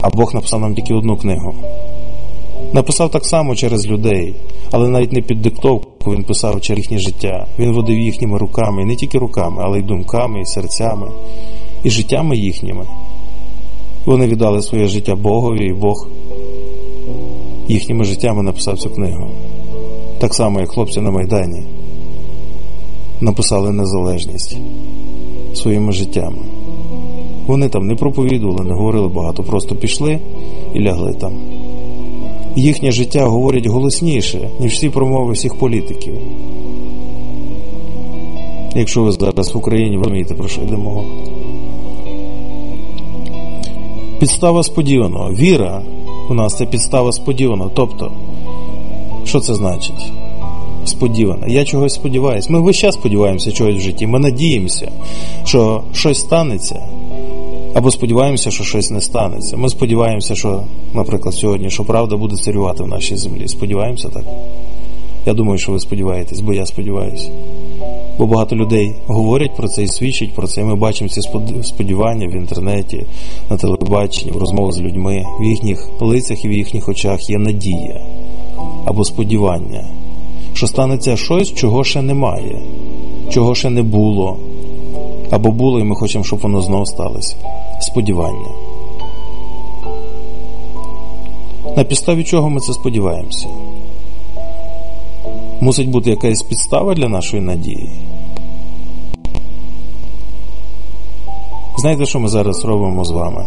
А 0.00 0.10
Бог 0.10 0.34
написав 0.34 0.60
нам 0.60 0.74
тільки 0.74 0.94
одну 0.94 1.16
книгу. 1.16 1.54
Написав 2.72 3.10
так 3.10 3.26
само 3.26 3.54
через 3.54 3.86
людей, 3.86 4.34
але 4.72 4.88
навіть 4.88 5.12
не 5.12 5.20
під 5.20 5.42
диктовку 5.42 6.12
він 6.12 6.24
писав 6.24 6.60
через 6.60 6.78
їхнє 6.78 6.98
життя. 6.98 7.46
Він 7.58 7.72
водив 7.72 7.98
їхніми 7.98 8.38
руками, 8.38 8.82
і 8.82 8.84
не 8.84 8.96
тільки 8.96 9.18
руками, 9.18 9.62
але 9.64 9.78
й 9.78 9.82
думками, 9.82 10.40
і 10.40 10.44
серцями, 10.44 11.06
і 11.86 11.90
життями 11.90 12.36
їхніми. 12.36 12.86
Вони 14.06 14.26
віддали 14.26 14.62
своє 14.62 14.86
життя 14.86 15.14
Богові, 15.14 15.66
і 15.66 15.72
Бог 15.72 16.08
їхніми 17.68 18.04
життями 18.04 18.42
написав 18.42 18.78
цю 18.78 18.90
книгу. 18.90 19.30
Так 20.18 20.34
само, 20.34 20.60
як 20.60 20.70
хлопці 20.70 21.00
на 21.00 21.10
Майдані 21.10 21.62
написали 23.20 23.72
незалежність 23.72 24.58
своїми 25.54 25.92
життями. 25.92 26.38
Вони 27.46 27.68
там 27.68 27.86
не 27.86 27.94
проповідували, 27.94 28.64
не 28.64 28.74
говорили 28.74 29.08
багато, 29.08 29.42
просто 29.42 29.76
пішли 29.76 30.18
і 30.74 30.80
лягли 30.80 31.12
там. 31.12 31.32
Їхнє 32.56 32.92
життя 32.92 33.26
говорить 33.26 33.66
голосніше, 33.66 34.50
ніж 34.60 34.72
всі 34.72 34.90
промови 34.90 35.32
всіх 35.32 35.54
політиків. 35.54 36.14
Якщо 38.74 39.02
ви 39.02 39.12
зараз 39.12 39.54
в 39.54 39.58
Україні 39.58 39.96
розумієте, 39.96 40.34
про 40.34 40.48
що 40.48 40.62
йде 40.62 40.76
мова. 40.76 41.04
Підстава 44.18 44.62
сподіваного. 44.62 45.30
Віра 45.30 45.82
у 46.30 46.34
нас 46.34 46.56
це 46.56 46.66
підстава 46.66 47.12
сподіваного. 47.12 47.70
Тобто, 47.74 48.12
що 49.24 49.40
це 49.40 49.54
значить? 49.54 50.12
Сподівана. 50.84 51.46
Я 51.46 51.64
чогось 51.64 51.94
сподіваюся. 51.94 52.52
Ми 52.52 52.60
весь 52.60 52.76
час 52.76 52.94
сподіваємося 52.94 53.52
чогось 53.52 53.76
в 53.76 53.80
житті. 53.80 54.06
Ми 54.06 54.18
надіємося, 54.18 54.92
що 55.44 55.82
щось 55.92 56.18
станеться. 56.20 56.82
Або 57.74 57.90
сподіваємося, 57.90 58.50
що 58.50 58.64
щось 58.64 58.90
не 58.90 59.00
станеться. 59.00 59.56
Ми 59.56 59.68
сподіваємося, 59.68 60.34
що, 60.34 60.62
наприклад, 60.94 61.34
сьогодні, 61.34 61.70
що 61.70 61.84
правда 61.84 62.16
буде 62.16 62.36
царювати 62.36 62.82
в 62.82 62.86
нашій 62.86 63.16
землі. 63.16 63.48
Сподіваємося 63.48 64.08
так. 64.08 64.24
Я 65.26 65.34
думаю, 65.34 65.58
що 65.58 65.72
ви 65.72 65.80
сподіваєтесь, 65.80 66.40
бо 66.40 66.52
я 66.52 66.66
сподіваюся. 66.66 67.30
Бо 68.18 68.26
багато 68.26 68.56
людей 68.56 68.94
говорять 69.06 69.56
про 69.56 69.68
це 69.68 69.82
і 69.82 69.88
свідчать 69.88 70.34
про 70.34 70.46
це. 70.46 70.60
І 70.60 70.64
ми 70.64 70.74
бачимо 70.74 71.10
ці 71.10 71.20
сподівання 71.62 72.26
в 72.26 72.36
інтернеті, 72.36 73.06
на 73.50 73.56
телебаченні, 73.56 74.32
в 74.32 74.36
розмовах 74.36 74.72
з 74.72 74.80
людьми. 74.80 75.24
В 75.40 75.44
їхніх 75.44 75.90
лицях 76.00 76.44
і 76.44 76.48
в 76.48 76.52
їхніх 76.52 76.88
очах 76.88 77.30
є 77.30 77.38
надія 77.38 78.00
або 78.84 79.04
сподівання, 79.04 79.84
що 80.54 80.66
станеться 80.66 81.16
щось, 81.16 81.54
чого 81.54 81.84
ще 81.84 82.02
немає, 82.02 82.62
чого 83.30 83.54
ще 83.54 83.70
не 83.70 83.82
було, 83.82 84.36
або 85.30 85.50
було, 85.50 85.80
і 85.80 85.84
ми 85.84 85.96
хочемо, 85.96 86.24
щоб 86.24 86.38
воно 86.38 86.62
знову 86.62 86.86
сталося. 86.86 87.36
Сподівання. 87.80 88.50
На 91.76 91.84
підставі 91.84 92.24
чого 92.24 92.50
ми 92.50 92.60
це 92.60 92.72
сподіваємося? 92.72 93.48
Мусить 95.66 95.90
бути 95.90 96.10
якась 96.10 96.42
підстава 96.42 96.94
для 96.94 97.08
нашої 97.08 97.42
надії. 97.42 97.88
Знаєте, 101.78 102.06
що 102.06 102.20
ми 102.20 102.28
зараз 102.28 102.64
робимо 102.64 103.04
з 103.04 103.10
вами? 103.10 103.46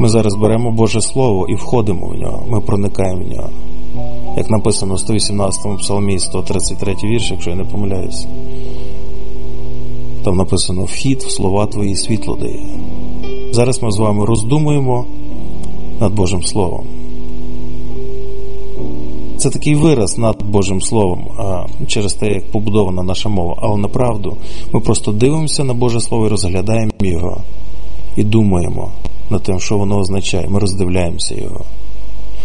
Ми 0.00 0.08
зараз 0.08 0.34
беремо 0.34 0.70
Боже 0.70 1.00
Слово 1.00 1.46
і 1.48 1.54
входимо 1.54 2.06
в 2.06 2.14
нього, 2.14 2.44
ми 2.48 2.60
проникаємо 2.60 3.24
в 3.24 3.28
нього. 3.28 3.50
Як 4.36 4.50
написано 4.50 4.94
в 4.94 5.00
118 5.00 5.78
псалмі 5.78 6.18
133 6.18 6.94
вірш, 7.04 7.30
якщо 7.30 7.50
я 7.50 7.56
не 7.56 7.64
помиляюся. 7.64 8.28
Там 10.24 10.36
написано 10.36 10.84
Вхід 10.84 11.22
в 11.22 11.30
слова 11.30 11.66
Твої 11.66 11.96
світло 11.96 12.36
дає. 12.40 12.66
Зараз 13.52 13.82
ми 13.82 13.90
з 13.90 13.98
вами 13.98 14.24
роздумуємо 14.24 15.04
над 16.00 16.14
Божим 16.14 16.42
Словом. 16.42 16.86
Це 19.46 19.50
такий 19.50 19.74
вираз 19.74 20.18
над 20.18 20.35
Божим 20.46 20.80
Словом 20.80 21.28
а, 21.38 21.66
через 21.86 22.14
те, 22.14 22.26
як 22.26 22.50
побудована 22.50 23.02
наша 23.02 23.28
мова. 23.28 23.54
Але 23.62 23.76
направду 23.76 24.36
ми 24.72 24.80
просто 24.80 25.12
дивимося 25.12 25.64
на 25.64 25.74
Боже 25.74 26.00
Слово 26.00 26.26
і 26.26 26.28
розглядаємо 26.28 26.92
його 27.00 27.40
і 28.16 28.24
думаємо 28.24 28.92
над 29.30 29.42
тим, 29.42 29.60
що 29.60 29.78
воно 29.78 29.98
означає. 29.98 30.48
Ми 30.48 30.58
роздивляємося 30.58 31.34
його. 31.34 31.64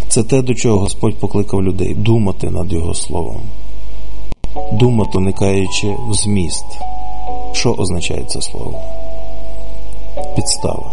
Це 0.08 0.24
те, 0.24 0.42
до 0.42 0.54
чого 0.54 0.78
Господь 0.78 1.20
покликав 1.20 1.64
людей 1.64 1.94
думати 1.94 2.50
над 2.50 2.74
Його 2.74 2.94
Словом, 2.94 3.42
думати, 4.72 5.18
уникаючи 5.18 5.96
в 6.10 6.14
зміст. 6.14 6.66
Що 7.54 7.74
означає 7.74 8.24
це 8.28 8.42
слово? 8.42 8.80
Підстава. 10.36 10.92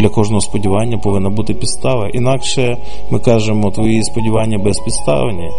Для 0.00 0.08
кожного 0.08 0.40
сподівання 0.40 0.98
повинна 0.98 1.30
бути 1.30 1.54
підстава. 1.54 2.08
Інакше 2.08 2.76
ми 3.10 3.18
кажемо, 3.18 3.70
твої 3.70 4.04
сподівання 4.04 4.58
безпідставні. 4.58 5.50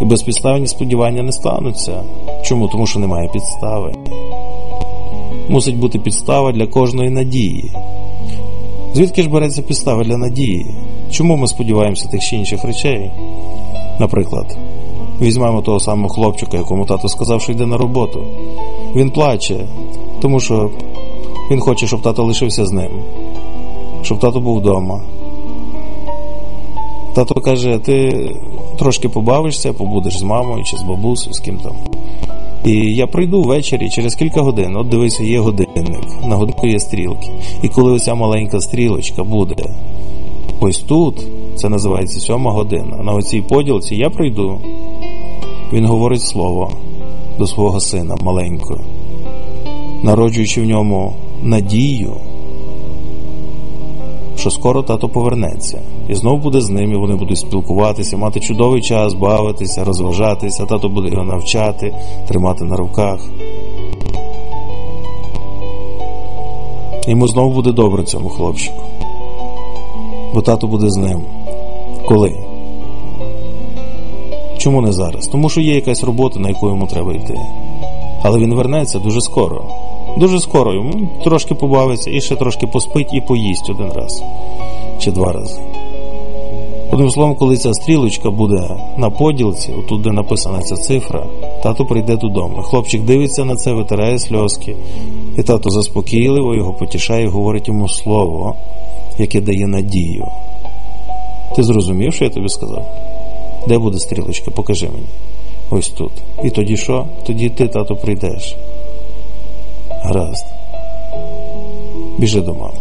І 0.00 0.04
безпідставні 0.04 0.66
сподівання 0.66 1.22
не 1.22 1.32
стануться. 1.32 2.02
Чому? 2.42 2.68
Тому 2.68 2.86
що 2.86 2.98
немає 2.98 3.28
підстави. 3.32 3.92
Мусить 5.48 5.78
бути 5.78 5.98
підстава 5.98 6.52
для 6.52 6.66
кожної 6.66 7.10
надії. 7.10 7.72
Звідки 8.94 9.22
ж 9.22 9.28
береться 9.28 9.62
підстава 9.62 10.04
для 10.04 10.16
надії? 10.16 10.66
Чому 11.10 11.36
ми 11.36 11.48
сподіваємося 11.48 12.08
тих 12.08 12.20
чи 12.20 12.36
інших 12.36 12.64
речей? 12.64 13.10
Наприклад, 14.00 14.58
візьмемо 15.20 15.62
того 15.62 15.80
самого 15.80 16.08
хлопчика, 16.08 16.56
якому 16.56 16.86
тато 16.86 17.08
сказав, 17.08 17.42
що 17.42 17.52
йде 17.52 17.66
на 17.66 17.76
роботу. 17.76 18.24
Він 18.94 19.10
плаче, 19.10 19.56
тому 20.20 20.40
що 20.40 20.70
він 21.50 21.60
хоче, 21.60 21.86
щоб 21.86 22.02
тато 22.02 22.24
лишився 22.24 22.66
з 22.66 22.72
ним 22.72 22.90
щоб 24.02 24.18
тато 24.18 24.40
був 24.40 24.58
вдома. 24.58 25.00
Тато 27.14 27.34
каже, 27.40 27.78
ти 27.78 28.28
трошки 28.80 29.08
побавишся, 29.08 29.72
побудеш 29.72 30.18
з 30.18 30.22
мамою 30.22 30.64
чи 30.64 30.76
з 30.76 30.82
бабусею, 30.82 31.34
з 31.34 31.38
ким 31.38 31.58
там. 31.58 31.76
І 32.64 32.94
я 32.94 33.06
прийду 33.06 33.42
ввечері 33.42 33.90
через 33.90 34.14
кілька 34.14 34.40
годин. 34.42 34.76
От 34.76 34.88
дивися, 34.88 35.24
є 35.24 35.40
годинник, 35.40 36.24
на 36.26 36.36
годинку 36.36 36.66
є 36.66 36.80
стрілки. 36.80 37.30
І 37.62 37.68
коли 37.68 37.92
оця 37.92 38.14
маленька 38.14 38.60
стрілочка 38.60 39.24
буде 39.24 39.64
ось 40.60 40.78
тут, 40.78 41.26
це 41.56 41.68
називається 41.68 42.20
сьома 42.20 42.50
година. 42.50 42.96
На 42.96 43.12
оцій 43.12 43.40
поділці 43.40 43.96
я 43.96 44.10
прийду. 44.10 44.60
Він 45.72 45.86
говорить 45.86 46.22
слово 46.22 46.72
до 47.38 47.46
свого 47.46 47.80
сина 47.80 48.16
маленького, 48.20 48.80
народжуючи 50.02 50.60
в 50.60 50.64
ньому 50.64 51.12
надію 51.42 52.12
що 54.40 54.50
скоро 54.50 54.82
тато 54.82 55.08
повернеться, 55.08 55.78
і 56.08 56.14
знов 56.14 56.40
буде 56.40 56.60
з 56.60 56.70
ними. 56.70 56.96
Вони 56.96 57.14
будуть 57.14 57.38
спілкуватися, 57.38 58.16
мати 58.16 58.40
чудовий 58.40 58.82
час, 58.82 59.14
бавитися, 59.14 59.84
розважатися. 59.84 60.66
Тато 60.66 60.88
буде 60.88 61.08
його 61.08 61.24
навчати, 61.24 61.94
тримати 62.28 62.64
на 62.64 62.76
руках. 62.76 63.20
Йому 67.06 67.28
знову 67.28 67.54
буде 67.54 67.72
добре 67.72 68.04
цьому 68.04 68.28
хлопчику. 68.28 68.82
Бо 70.34 70.42
тато 70.42 70.66
буде 70.66 70.90
з 70.90 70.96
ним. 70.96 71.22
Коли? 72.08 72.36
Чому 74.58 74.80
не 74.80 74.92
зараз? 74.92 75.26
Тому 75.26 75.48
що 75.48 75.60
є 75.60 75.74
якась 75.74 76.04
робота, 76.04 76.40
на 76.40 76.48
яку 76.48 76.68
йому 76.68 76.86
треба 76.86 77.12
йти. 77.12 77.34
Але 78.22 78.38
він 78.38 78.54
вернеться 78.54 78.98
дуже 78.98 79.20
скоро. 79.20 79.64
Дуже 80.16 80.40
скоро 80.40 80.74
йому 80.74 81.08
трошки 81.24 81.54
побавиться 81.54 82.10
і 82.10 82.20
ще 82.20 82.36
трошки 82.36 82.66
поспить 82.66 83.14
і 83.14 83.20
поїсть 83.20 83.70
один 83.70 83.92
раз 83.92 84.22
чи 84.98 85.10
два 85.10 85.32
рази. 85.32 85.60
Одним 86.92 87.10
словом, 87.10 87.34
коли 87.34 87.56
ця 87.56 87.74
стрілочка 87.74 88.30
буде 88.30 88.68
на 88.96 89.10
поділці, 89.10 89.72
отут 89.72 90.02
де 90.02 90.12
написана 90.12 90.60
ця 90.60 90.74
цифра, 90.74 91.26
тато 91.62 91.84
прийде 91.86 92.16
додому. 92.16 92.62
Хлопчик 92.62 93.02
дивиться 93.02 93.44
на 93.44 93.56
це, 93.56 93.72
витирає 93.72 94.18
сльозки, 94.18 94.76
і 95.38 95.42
тато 95.42 95.70
заспокійливо 95.70 96.54
його 96.54 96.72
потішає 96.72 97.24
і 97.24 97.28
говорить 97.28 97.68
йому 97.68 97.88
слово, 97.88 98.56
яке 99.18 99.40
дає 99.40 99.66
надію. 99.66 100.26
Ти 101.56 101.62
зрозумів, 101.62 102.14
що 102.14 102.24
я 102.24 102.30
тобі 102.30 102.48
сказав? 102.48 102.86
Де 103.68 103.78
буде 103.78 103.98
стрілочка? 103.98 104.50
Покажи 104.50 104.86
мені. 104.86 105.06
ось 105.70 105.88
тут. 105.88 106.12
І 106.44 106.50
тоді 106.50 106.76
що? 106.76 107.06
Тоді 107.26 107.48
ти, 107.48 107.68
тато, 107.68 107.96
прийдеш. 107.96 108.56
Гаразд. 110.02 110.46
Біжи 112.18 112.40
до 112.40 112.54
мами. 112.54 112.80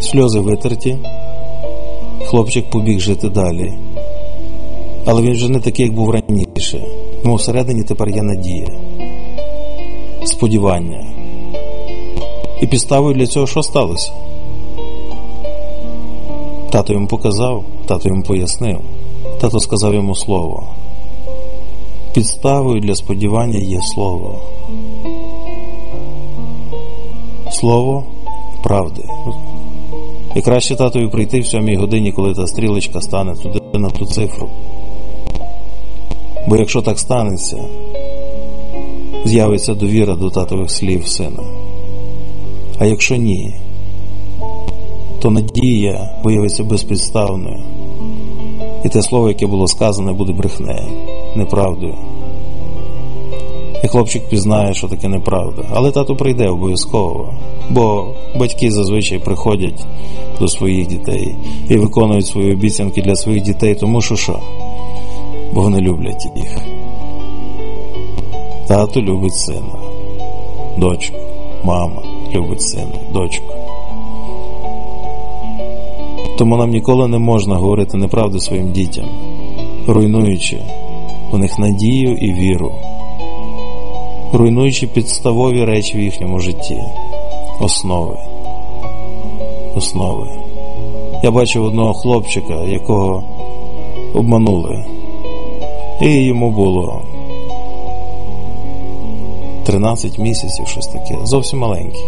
Сльози 0.00 0.40
витерті. 0.40 0.96
Хлопчик 2.26 2.70
побіг 2.70 3.00
жити 3.00 3.28
далі. 3.28 3.72
Але 5.06 5.22
він 5.22 5.32
вже 5.32 5.48
не 5.48 5.60
такий, 5.60 5.86
як 5.86 5.94
був 5.94 6.10
раніше. 6.10 6.84
Йому 7.24 7.34
всередині 7.34 7.82
тепер 7.82 8.08
є 8.08 8.22
надія, 8.22 8.68
сподівання. 10.24 11.06
І 12.60 12.66
підставою 12.66 13.14
для 13.14 13.26
цього 13.26 13.46
що 13.46 13.62
сталося? 13.62 14.12
Тато 16.70 16.92
йому 16.92 17.06
показав, 17.06 17.64
тато 17.86 18.08
йому 18.08 18.22
пояснив, 18.22 18.80
тато 19.40 19.60
сказав 19.60 19.94
йому 19.94 20.14
слово. 20.14 20.68
Підставою 22.14 22.80
для 22.80 22.94
сподівання 22.94 23.58
є 23.58 23.80
слово. 23.94 24.40
Слово 27.50 28.04
правди. 28.62 29.02
І 30.36 30.40
краще 30.40 30.76
татові 30.76 31.08
прийти 31.08 31.40
в 31.40 31.46
сьомій 31.46 31.76
годині, 31.76 32.12
коли 32.12 32.34
та 32.34 32.46
стрілочка 32.46 33.00
стане 33.00 33.34
туди 33.34 33.60
на 33.74 33.90
ту 33.90 34.06
цифру. 34.06 34.48
Бо 36.48 36.56
якщо 36.56 36.82
так 36.82 36.98
станеться, 36.98 37.64
з'явиться 39.24 39.74
довіра 39.74 40.14
до 40.14 40.30
татових 40.30 40.70
слів 40.70 41.06
сина. 41.06 41.42
А 42.78 42.86
якщо 42.86 43.16
ні, 43.16 43.54
то 45.20 45.30
надія 45.30 46.20
виявиться 46.24 46.64
безпідставною. 46.64 47.62
І 48.84 48.88
те 48.88 49.02
слово, 49.02 49.28
яке 49.28 49.46
було 49.46 49.66
сказане, 49.66 50.12
буде 50.12 50.32
брехнею, 50.32 50.92
неправдою. 51.36 51.94
І 53.84 53.88
хлопчик 53.88 54.28
пізнає, 54.28 54.74
що 54.74 54.88
таке 54.88 55.08
неправда. 55.08 55.62
Але 55.74 55.90
тато 55.90 56.16
прийде 56.16 56.48
обов'язково, 56.48 57.34
бо 57.70 58.14
батьки 58.38 58.70
зазвичай 58.70 59.18
приходять 59.18 59.86
до 60.40 60.48
своїх 60.48 60.86
дітей 60.86 61.34
і 61.68 61.76
виконують 61.76 62.26
свої 62.26 62.52
обіцянки 62.52 63.02
для 63.02 63.16
своїх 63.16 63.42
дітей, 63.42 63.74
тому 63.74 64.02
що 64.02 64.16
що? 64.16 64.38
Бо 65.52 65.60
вони 65.60 65.80
люблять 65.80 66.26
їх. 66.36 66.58
Тато 68.68 69.00
любить 69.02 69.36
сина, 69.36 69.72
дочку, 70.78 71.16
мама 71.64 72.02
любить 72.34 72.62
сина, 72.62 72.94
дочку. 73.12 73.54
Тому 76.38 76.56
нам 76.56 76.70
ніколи 76.70 77.08
не 77.08 77.18
можна 77.18 77.54
говорити 77.54 77.96
неправду 77.96 78.40
своїм 78.40 78.72
дітям, 78.72 79.04
руйнуючи 79.86 80.58
у 81.32 81.38
них 81.38 81.58
надію 81.58 82.16
і 82.16 82.32
віру, 82.32 82.72
руйнуючи 84.32 84.86
підставові 84.86 85.64
речі 85.64 85.98
в 85.98 86.00
їхньому 86.00 86.40
житті, 86.40 86.78
основи. 87.60 88.16
Основи. 89.76 90.28
Я 91.22 91.30
бачив 91.30 91.64
одного 91.64 91.94
хлопчика, 91.94 92.54
якого 92.54 93.24
обманули, 94.14 94.84
і 96.00 96.08
йому 96.08 96.50
було 96.50 97.02
13 99.64 100.18
місяців, 100.18 100.68
щось 100.68 100.86
таке, 100.86 101.18
зовсім 101.24 101.58
маленький. 101.58 102.04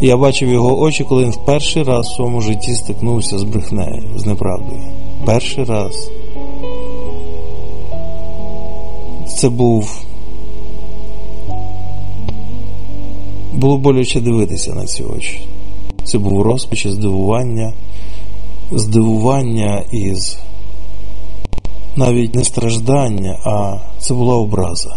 Я 0.00 0.16
бачив 0.16 0.48
його 0.48 0.80
очі, 0.80 1.04
коли 1.04 1.24
він 1.24 1.30
в 1.30 1.36
перший 1.36 1.82
раз 1.82 2.06
в 2.06 2.14
своєму 2.14 2.40
житті 2.40 2.74
стикнувся 2.74 3.38
з 3.38 3.42
брехнею, 3.42 4.02
з 4.16 4.26
неправдою. 4.26 4.80
Перший 5.26 5.64
раз. 5.64 6.10
Це 9.40 9.48
був. 9.48 10.02
Було 13.52 13.78
боляче 13.78 14.20
дивитися 14.20 14.74
на 14.74 14.86
ці 14.86 15.02
очі. 15.02 15.48
Це 16.04 16.18
був 16.18 16.42
розпач 16.42 16.86
і 16.86 16.90
здивування, 16.90 17.72
здивування 18.72 19.84
із 19.92 20.38
навіть 21.96 22.34
не 22.34 22.44
страждання, 22.44 23.38
а 23.44 23.78
це 23.98 24.14
була 24.14 24.34
образа. 24.34 24.96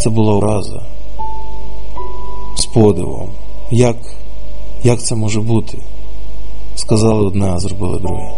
Це 0.00 0.10
була 0.10 0.32
образа 0.34 0.82
з 2.56 2.66
подивом. 2.66 3.30
Як 3.70 3.96
як 4.82 5.02
це 5.02 5.14
може 5.14 5.40
бути? 5.40 5.78
Сказали 6.74 7.26
одне, 7.26 7.52
а 7.54 7.58
зробили 7.58 7.98
друге. 7.98 8.32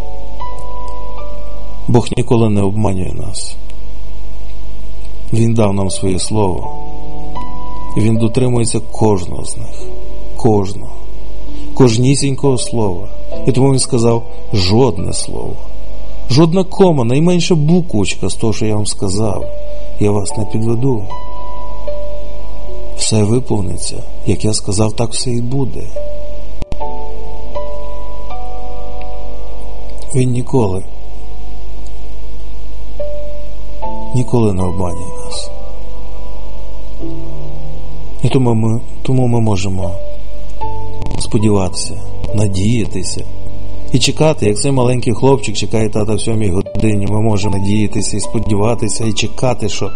Бог 1.87 2.07
ніколи 2.17 2.49
не 2.49 2.61
обманює 2.61 3.11
нас. 3.13 3.55
Він 5.33 5.53
дав 5.53 5.73
нам 5.73 5.89
своє 5.89 6.19
слово, 6.19 6.69
Він 7.97 8.17
дотримується 8.17 8.79
кожного 8.79 9.45
з 9.45 9.57
них, 9.57 9.83
кожного, 10.37 10.91
кожнісінького 11.73 12.57
слова. 12.57 13.07
І 13.47 13.51
тому 13.51 13.71
він 13.71 13.79
сказав 13.79 14.23
жодне 14.53 15.13
слово, 15.13 15.55
жодна 16.29 16.63
кома, 16.63 17.03
найменша 17.03 17.55
буквочка 17.55 18.29
з 18.29 18.35
того, 18.35 18.53
що 18.53 18.65
я 18.65 18.75
вам 18.75 18.85
сказав, 18.85 19.45
я 19.99 20.11
вас 20.11 20.37
не 20.37 20.45
підведу. 20.45 21.05
Все 22.97 23.23
виповниться, 23.23 24.03
як 24.25 24.45
я 24.45 24.53
сказав, 24.53 24.93
так 24.93 25.11
все 25.13 25.31
і 25.31 25.41
буде. 25.41 25.83
Він 30.15 30.31
ніколи, 30.31 30.83
ніколи 34.15 34.53
не 34.53 34.63
обманює 34.63 35.20
І 38.23 38.29
тому 38.29 38.53
ми, 38.53 38.81
тому 39.01 39.27
ми 39.27 39.39
можемо 39.39 39.91
сподіватися, 41.19 41.93
надіятися 42.35 43.25
і 43.91 43.99
чекати, 43.99 44.45
як 44.45 44.57
цей 44.57 44.71
маленький 44.71 45.13
хлопчик 45.13 45.55
чекає 45.55 45.89
тата 45.89 46.15
в 46.15 46.21
сьомій 46.21 46.49
годині. 46.49 47.07
Ми 47.09 47.21
можемо 47.21 47.57
надіятися 47.57 48.17
і 48.17 48.19
сподіватися, 48.19 49.05
і 49.05 49.13
чекати, 49.13 49.69
що 49.69 49.91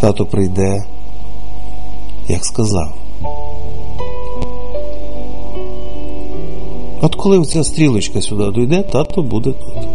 тато 0.00 0.26
прийде 0.26 0.84
як 2.28 2.44
сказав. 2.44 2.94
От 7.00 7.14
коли 7.14 7.44
ця 7.44 7.64
стрілочка 7.64 8.22
сюди 8.22 8.50
дойде, 8.50 8.82
тато 8.82 9.22
буде 9.22 9.52
тут. 9.52 9.88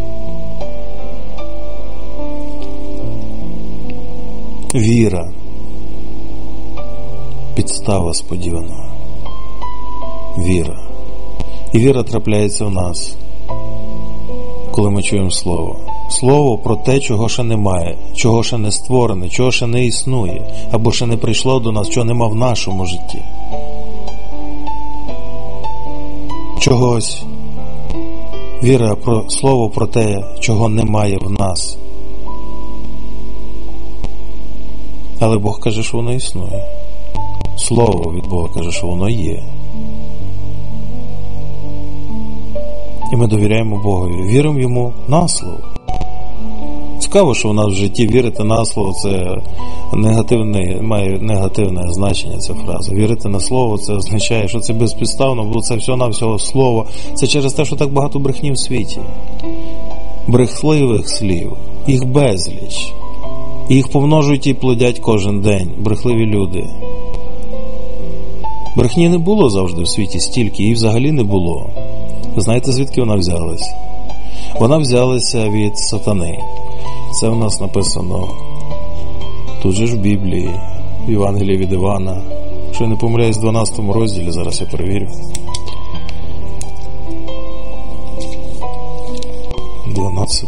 Віра. 4.76 5.41
Підстава 7.62 8.14
сподіваного. 8.14 8.84
Віра. 10.38 10.80
І 11.74 11.80
віра 11.80 12.04
трапляється 12.04 12.66
в 12.66 12.72
нас, 12.72 13.16
коли 14.72 14.90
ми 14.90 15.04
чуємо 15.04 15.32
слово 15.32 15.76
слово 16.10 16.58
про 16.58 16.76
те, 16.76 17.00
чого 17.00 17.30
ще 17.30 17.44
немає, 17.44 17.98
чого 18.16 18.44
ще 18.44 18.58
не 18.58 18.72
створене, 18.72 19.30
чого 19.30 19.52
ще 19.52 19.68
не 19.68 19.86
існує, 19.86 20.54
або 20.72 20.92
ще 20.92 21.06
не 21.06 21.18
прийшло 21.18 21.60
до 21.60 21.72
нас, 21.72 21.90
чого 21.90 22.06
нема 22.06 22.28
в 22.28 22.36
нашому 22.36 22.86
житті. 22.86 23.22
Чогось 26.60 27.24
віра 28.64 28.96
про 28.96 29.30
слово 29.30 29.70
про 29.70 29.88
те, 29.88 30.24
чого 30.40 30.70
немає 30.70 31.18
в 31.22 31.32
нас. 31.32 31.78
Але 35.20 35.38
Бог 35.38 35.60
каже, 35.60 35.84
що 35.84 35.98
воно 35.98 36.14
існує. 36.14 36.81
Слово 37.74 38.14
від 38.14 38.28
Бога 38.28 38.50
каже, 38.54 38.72
що 38.72 38.88
воно 38.88 39.10
є. 39.10 39.44
І 43.14 43.16
ми 43.16 43.28
довіряємо 43.28 43.82
Богові, 43.84 44.28
віримо 44.28 44.60
йому 44.60 44.94
на 45.08 45.28
слово. 45.28 45.60
Цікаво, 47.00 47.34
що 47.34 47.50
у 47.50 47.54
нас 47.54 47.68
в 47.68 47.76
житті 47.76 48.08
вірити 48.08 48.44
на 48.44 48.66
слово 48.66 48.92
це 48.92 49.38
негативне, 49.94 50.82
має 50.82 51.20
негативне 51.20 51.82
значення 51.88 52.38
ця 52.38 52.54
фраза. 52.54 52.94
Вірити 52.96 53.30
на 53.30 53.40
слово 53.40 53.78
це 53.78 53.94
означає, 53.94 54.48
що 54.48 54.60
це 54.60 54.74
безпідставно, 54.74 55.44
бо 55.44 55.62
це 55.62 55.76
все 55.76 55.96
на 55.96 56.08
всього 56.08 56.40
слово. 56.40 56.86
Це 57.14 57.28
через 57.28 57.54
те, 57.54 57.66
що 57.66 57.76
так 57.76 57.94
багато 57.94 58.20
брехні 58.20 58.52
в 58.52 58.58
світі. 58.58 59.00
Брехливих 60.28 61.10
слів, 61.10 61.54
їх 61.88 62.06
безліч. 62.06 62.94
Їх 63.70 63.88
помножують 63.88 64.48
і 64.48 64.54
плодять 64.54 65.00
кожен 65.00 65.42
день, 65.42 65.72
брехливі 65.78 66.26
люди. 66.26 66.70
Брехні 68.76 69.10
не 69.10 69.18
було 69.18 69.50
завжди 69.50 69.82
в 69.82 69.88
світі 69.88 70.20
стільки, 70.20 70.64
і 70.64 70.74
взагалі 70.74 71.12
не 71.12 71.24
було. 71.24 71.70
Знаєте, 72.38 72.72
звідки 72.72 73.02
вона 73.02 73.16
взялась? 73.16 73.74
Вона 74.60 74.78
взялася 74.78 75.50
від 75.50 75.78
сатани. 75.78 76.40
Це 77.20 77.30
в 77.30 77.36
нас 77.36 77.62
написано 77.62 78.28
тут 79.62 79.76
же 79.76 79.88
ж 79.88 79.96
в 79.96 80.00
Біблії, 80.00 80.50
в 81.08 81.12
Євангелії 81.12 81.58
від 81.58 81.74
Івана. 81.74 82.22
Що 82.72 82.84
я 82.84 82.90
не 82.90 82.96
помиляюсь, 82.96 83.38
в 83.38 83.42
12 83.42 83.80
розділі, 83.80 84.32
зараз 84.32 84.62
я 84.62 84.68
перевірю. 84.68 85.08
12. 89.96 90.48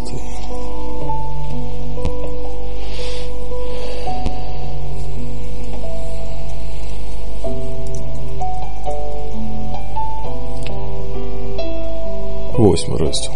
Восьмий 12.64 12.98
розділ. 12.98 13.32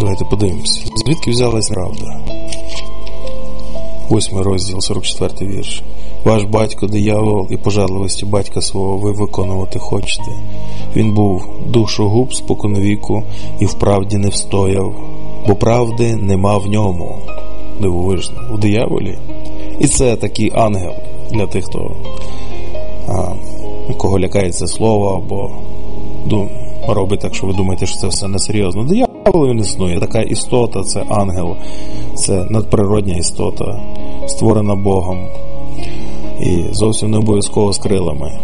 Давайте 0.00 0.24
подивимося. 0.24 0.80
Звідки 0.96 1.30
взялась 1.30 1.68
правда? 1.68 2.20
Восьмий 4.08 4.42
розділ, 4.42 4.80
44 4.80 5.52
вірш. 5.52 5.82
Ваш 6.24 6.44
батько, 6.44 6.86
диявол, 6.86 7.46
і 7.50 7.56
пожадливості 7.56 8.26
батька 8.26 8.60
свого 8.60 8.96
ви 8.96 9.12
виконувати 9.12 9.78
хочете. 9.78 10.30
Він 10.96 11.14
був 11.14 11.46
душогуб 11.66 12.34
споконвіку 12.34 13.22
і 13.60 13.66
в 13.66 13.74
правді 13.74 14.16
не 14.16 14.28
встояв, 14.28 14.94
бо 15.48 15.54
правди 15.54 16.16
нема 16.16 16.58
в 16.58 16.66
ньому. 16.66 17.18
Дивовижно, 17.80 18.36
у 18.54 18.56
дияволі. 18.56 19.18
І 19.80 19.86
це 19.86 20.16
такий 20.16 20.52
ангел 20.54 20.94
для 21.30 21.46
тих, 21.46 21.64
хто 21.64 21.96
а, 23.08 23.32
кого 23.96 24.18
лякається 24.18 24.66
слово 24.66 25.08
або 25.08 25.50
робить 26.88 27.20
так, 27.20 27.34
що 27.34 27.46
ви 27.46 27.52
думаєте, 27.52 27.86
що 27.86 27.96
це 27.96 28.06
все 28.06 28.28
несерйозно. 28.28 28.84
Диявол 28.84 29.48
він 29.50 29.58
існує. 29.58 30.00
Така 30.00 30.20
істота, 30.20 30.82
це 30.82 31.02
ангел, 31.08 31.56
це 32.14 32.46
надприродня 32.50 33.16
істота, 33.16 33.80
створена 34.26 34.74
Богом. 34.74 35.26
І 36.40 36.64
зовсім 36.72 37.10
не 37.10 37.18
обов'язково 37.18 37.72
з 37.72 37.78
крилами. 37.78 38.40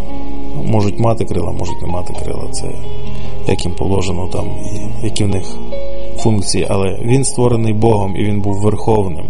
Можуть 0.64 0.98
мати 0.98 1.24
крила, 1.24 1.52
можуть 1.52 1.82
не 1.82 1.88
мати 1.88 2.14
крила. 2.24 2.48
Це 2.50 2.70
як 3.48 3.64
їм 3.64 3.74
положено 3.74 4.28
там, 4.32 4.46
і 4.46 5.06
які 5.06 5.24
в 5.24 5.28
них 5.28 5.56
функції. 6.16 6.66
Але 6.70 6.98
він 7.04 7.24
створений 7.24 7.72
Богом 7.72 8.16
і 8.16 8.24
він 8.24 8.40
був 8.40 8.60
верховним 8.62 9.26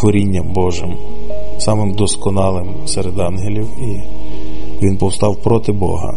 творінням 0.00 0.52
Божим, 0.52 0.96
самим 1.58 1.92
досконалим 1.92 2.74
серед 2.86 3.18
ангелів, 3.18 3.68
і 3.80 4.00
він 4.82 4.96
повстав 4.96 5.36
проти 5.36 5.72
Бога. 5.72 6.14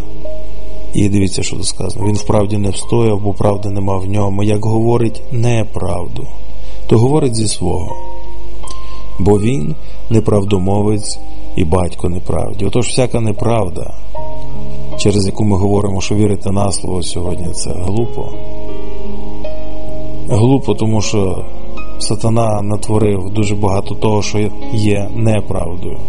І 0.98 1.10
дивіться, 1.10 1.44
що 1.44 1.56
тут 1.56 1.66
сказано. 1.66 2.06
Він 2.08 2.16
вправді 2.16 2.58
не 2.58 2.70
встояв, 2.70 3.22
бо 3.22 3.34
правди 3.34 3.70
нема 3.70 3.98
в 3.98 4.06
ньому. 4.06 4.44
Як 4.44 4.66
говорить 4.66 5.24
неправду, 5.32 6.28
то 6.88 6.98
говорить 6.98 7.36
зі 7.36 7.48
свого. 7.48 7.96
Бо 9.20 9.40
він 9.40 9.76
неправдомовець 10.10 11.20
і 11.56 11.64
батько 11.64 12.10
неправді. 12.10 12.66
Отож, 12.66 12.88
всяка 12.88 13.20
неправда, 13.20 13.94
через 14.98 15.26
яку 15.26 15.46
ми 15.46 15.58
говоримо, 15.58 16.02
що 16.02 16.16
вірити 16.16 16.52
на 16.52 16.72
слово 16.72 17.04
сьогодні, 17.04 17.54
це 17.54 17.70
глупо. 17.70 18.30
Глупо, 20.30 20.74
тому 20.74 21.02
що 21.02 21.46
сатана 22.00 22.62
натворив 22.62 23.30
дуже 23.30 23.56
багато 23.56 23.96
того, 23.96 24.22
що 24.22 24.50
є 24.74 25.10
неправдою. 25.16 26.00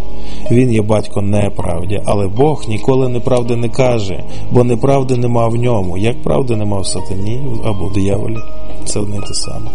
Він 0.51 0.73
є 0.73 0.83
батько 0.83 1.23
неправді, 1.23 2.01
але 2.05 2.29
Бог 2.29 2.65
ніколи 2.69 3.09
неправди 3.09 3.57
не 3.57 3.69
каже, 3.69 4.25
бо 4.51 4.65
неправди 4.65 5.17
нема 5.17 5.49
в 5.49 5.57
ньому. 5.57 5.99
Як 5.99 6.23
правди 6.23 6.57
нема 6.57 6.81
в 6.81 6.87
сатані 6.87 7.41
або 7.65 7.87
в 7.87 7.93
дияволі, 7.93 8.39
це 8.85 9.01
одне 9.01 9.17
те 9.17 9.35
саме. 9.35 9.71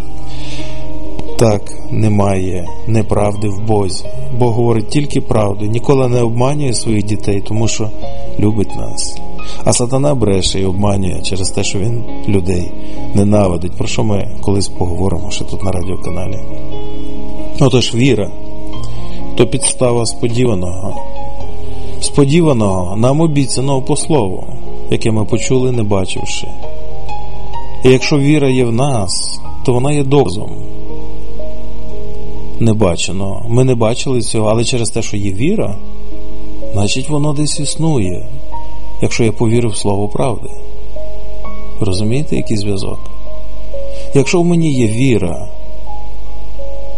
Так 1.37 1.61
немає 1.91 2.67
неправди 2.87 3.49
в 3.49 3.67
Бозі. 3.67 4.05
Бог 4.37 4.53
говорить 4.53 4.89
тільки 4.89 5.21
правду, 5.21 5.65
ніколи 5.65 6.07
не 6.07 6.21
обманює 6.21 6.73
своїх 6.73 7.03
дітей, 7.03 7.43
тому 7.47 7.67
що 7.67 7.89
любить 8.39 8.75
нас. 8.75 9.17
А 9.63 9.73
сатана 9.73 10.15
бреше 10.15 10.59
і 10.59 10.65
обманює 10.65 11.21
через 11.21 11.49
те, 11.49 11.63
що 11.63 11.79
він 11.79 12.03
людей 12.27 12.71
ненавидить. 13.15 13.71
Про 13.71 13.87
що 13.87 14.03
ми 14.03 14.27
колись 14.41 14.67
поговоримо 14.67 15.31
ще 15.31 15.43
тут 15.43 15.63
на 15.63 15.71
радіоканалі? 15.71 16.39
Отож, 17.59 17.95
віра 17.95 18.31
то 19.35 19.47
підстава 19.47 20.05
сподіваного, 20.05 20.95
сподіваного 22.01 22.95
нам 22.95 23.21
обіцяного 23.21 23.81
по 23.81 23.95
слову, 23.95 24.43
яке 24.89 25.11
ми 25.11 25.25
почули, 25.25 25.71
не 25.71 25.83
бачивши. 25.83 26.47
І 27.85 27.89
якщо 27.89 28.17
віра 28.17 28.49
є 28.49 28.65
в 28.65 28.71
нас, 28.71 29.39
то 29.65 29.73
вона 29.73 29.91
є 29.91 30.03
доказом. 30.03 30.51
Не 32.59 32.73
бачено. 32.73 33.45
Ми 33.47 33.63
не 33.63 33.75
бачили 33.75 34.21
цього, 34.21 34.49
але 34.49 34.63
через 34.63 34.89
те, 34.89 35.01
що 35.01 35.17
є 35.17 35.31
віра, 35.31 35.75
значить 36.73 37.09
воно 37.09 37.33
десь 37.33 37.59
існує, 37.59 38.29
якщо 39.01 39.23
я 39.23 39.31
повірив 39.31 39.71
в 39.71 39.77
слово 39.77 40.07
правди. 40.07 40.49
Розумієте, 41.79 42.35
який 42.35 42.57
зв'язок? 42.57 42.99
Якщо 44.13 44.41
в 44.41 44.45
мені 44.45 44.71
є 44.71 44.87
віра, 44.87 45.47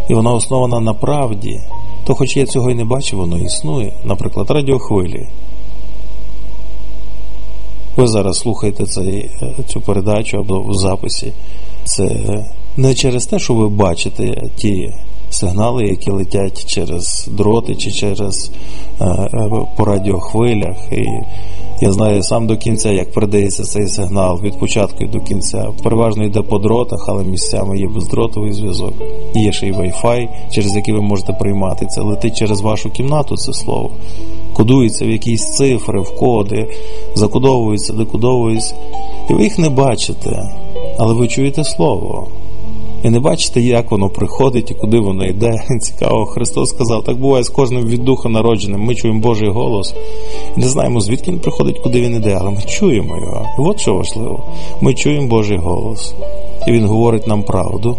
і 0.08 0.14
вона 0.14 0.32
основана 0.32 0.80
на 0.80 0.94
правді, 0.94 1.60
то, 2.06 2.14
хоч 2.14 2.36
я 2.36 2.46
цього 2.46 2.70
і 2.70 2.74
не 2.74 2.84
бачив, 2.84 3.18
воно 3.18 3.38
існує, 3.38 3.92
наприклад, 4.04 4.50
радіохвилі. 4.50 5.26
Ви 7.96 8.06
зараз 8.06 8.38
слухаєте 8.38 8.84
цей, 8.84 9.30
е, 9.42 9.54
цю 9.68 9.80
передачу 9.80 10.38
або 10.38 10.60
в 10.60 10.74
записі. 10.74 11.32
Це 11.84 12.08
не 12.76 12.94
через 12.94 13.26
те, 13.26 13.38
що 13.38 13.54
ви 13.54 13.68
бачите 13.68 14.42
ті 14.56 14.92
сигнали, 15.30 15.86
які 15.86 16.10
летять 16.10 16.64
через 16.66 17.28
дроти 17.30 17.74
чи 17.76 17.90
через 17.90 18.50
е, 19.00 19.04
е, 19.04 19.50
по 19.76 19.84
радіохвилях. 19.84 20.76
І 20.92 21.06
я 21.80 21.92
знаю 21.92 22.22
сам 22.22 22.46
до 22.46 22.56
кінця, 22.56 22.90
як 22.90 23.12
передається 23.12 23.62
цей 23.62 23.88
сигнал 23.88 24.40
від 24.42 24.58
початку 24.58 25.04
до 25.04 25.20
кінця. 25.20 25.66
Переважно 25.82 26.24
йде 26.24 26.42
по 26.42 26.58
дротах, 26.58 27.04
але 27.08 27.24
місцями 27.24 27.78
є 27.78 27.88
бездротовий 27.88 28.52
зв'язок. 28.52 28.94
Є 29.34 29.52
ще 29.52 29.66
й 29.66 29.72
Wi-Fi, 29.72 30.28
через 30.50 30.76
який 30.76 30.94
ви 30.94 31.00
можете 31.00 31.32
приймати. 31.32 31.86
Це 31.86 32.00
летить 32.00 32.36
через 32.36 32.60
вашу 32.60 32.90
кімнату, 32.90 33.36
це 33.36 33.52
слово. 33.52 33.90
Кодується 34.52 35.04
в 35.04 35.08
якісь 35.08 35.52
цифри, 35.56 36.00
в 36.00 36.16
коди, 36.16 36.66
закодовується, 37.14 37.92
декодовується. 37.92 38.74
І 39.30 39.32
ви 39.32 39.44
їх 39.44 39.58
не 39.58 39.70
бачите, 39.70 40.50
але 40.98 41.14
ви 41.14 41.28
чуєте 41.28 41.64
слово. 41.64 42.28
І 43.06 43.10
не 43.10 43.20
бачите, 43.20 43.60
як 43.60 43.90
воно 43.90 44.08
приходить 44.08 44.70
і 44.70 44.74
куди 44.74 45.00
воно 45.00 45.26
йде. 45.26 45.54
Цікаво, 45.80 46.26
Христос 46.26 46.70
сказав, 46.70 47.04
так 47.04 47.16
буває 47.16 47.44
з 47.44 47.48
кожним 47.48 47.84
від 47.84 48.04
духа 48.04 48.28
народженим. 48.28 48.80
Ми 48.80 48.94
чуємо 48.94 49.20
Божий 49.20 49.48
голос 49.48 49.94
не 50.56 50.68
знаємо, 50.68 51.00
звідки 51.00 51.30
він 51.30 51.38
приходить, 51.38 51.78
куди 51.78 52.00
він 52.00 52.16
йде, 52.16 52.38
але 52.40 52.50
ми 52.50 52.62
чуємо 52.62 53.16
його. 53.16 53.46
І 53.58 53.60
от 53.60 53.80
що 53.80 53.94
важливо. 53.94 54.44
Ми 54.80 54.94
чуємо 54.94 55.28
Божий 55.28 55.58
голос. 55.58 56.14
І 56.66 56.72
Він 56.72 56.86
говорить 56.86 57.26
нам 57.26 57.42
правду. 57.42 57.96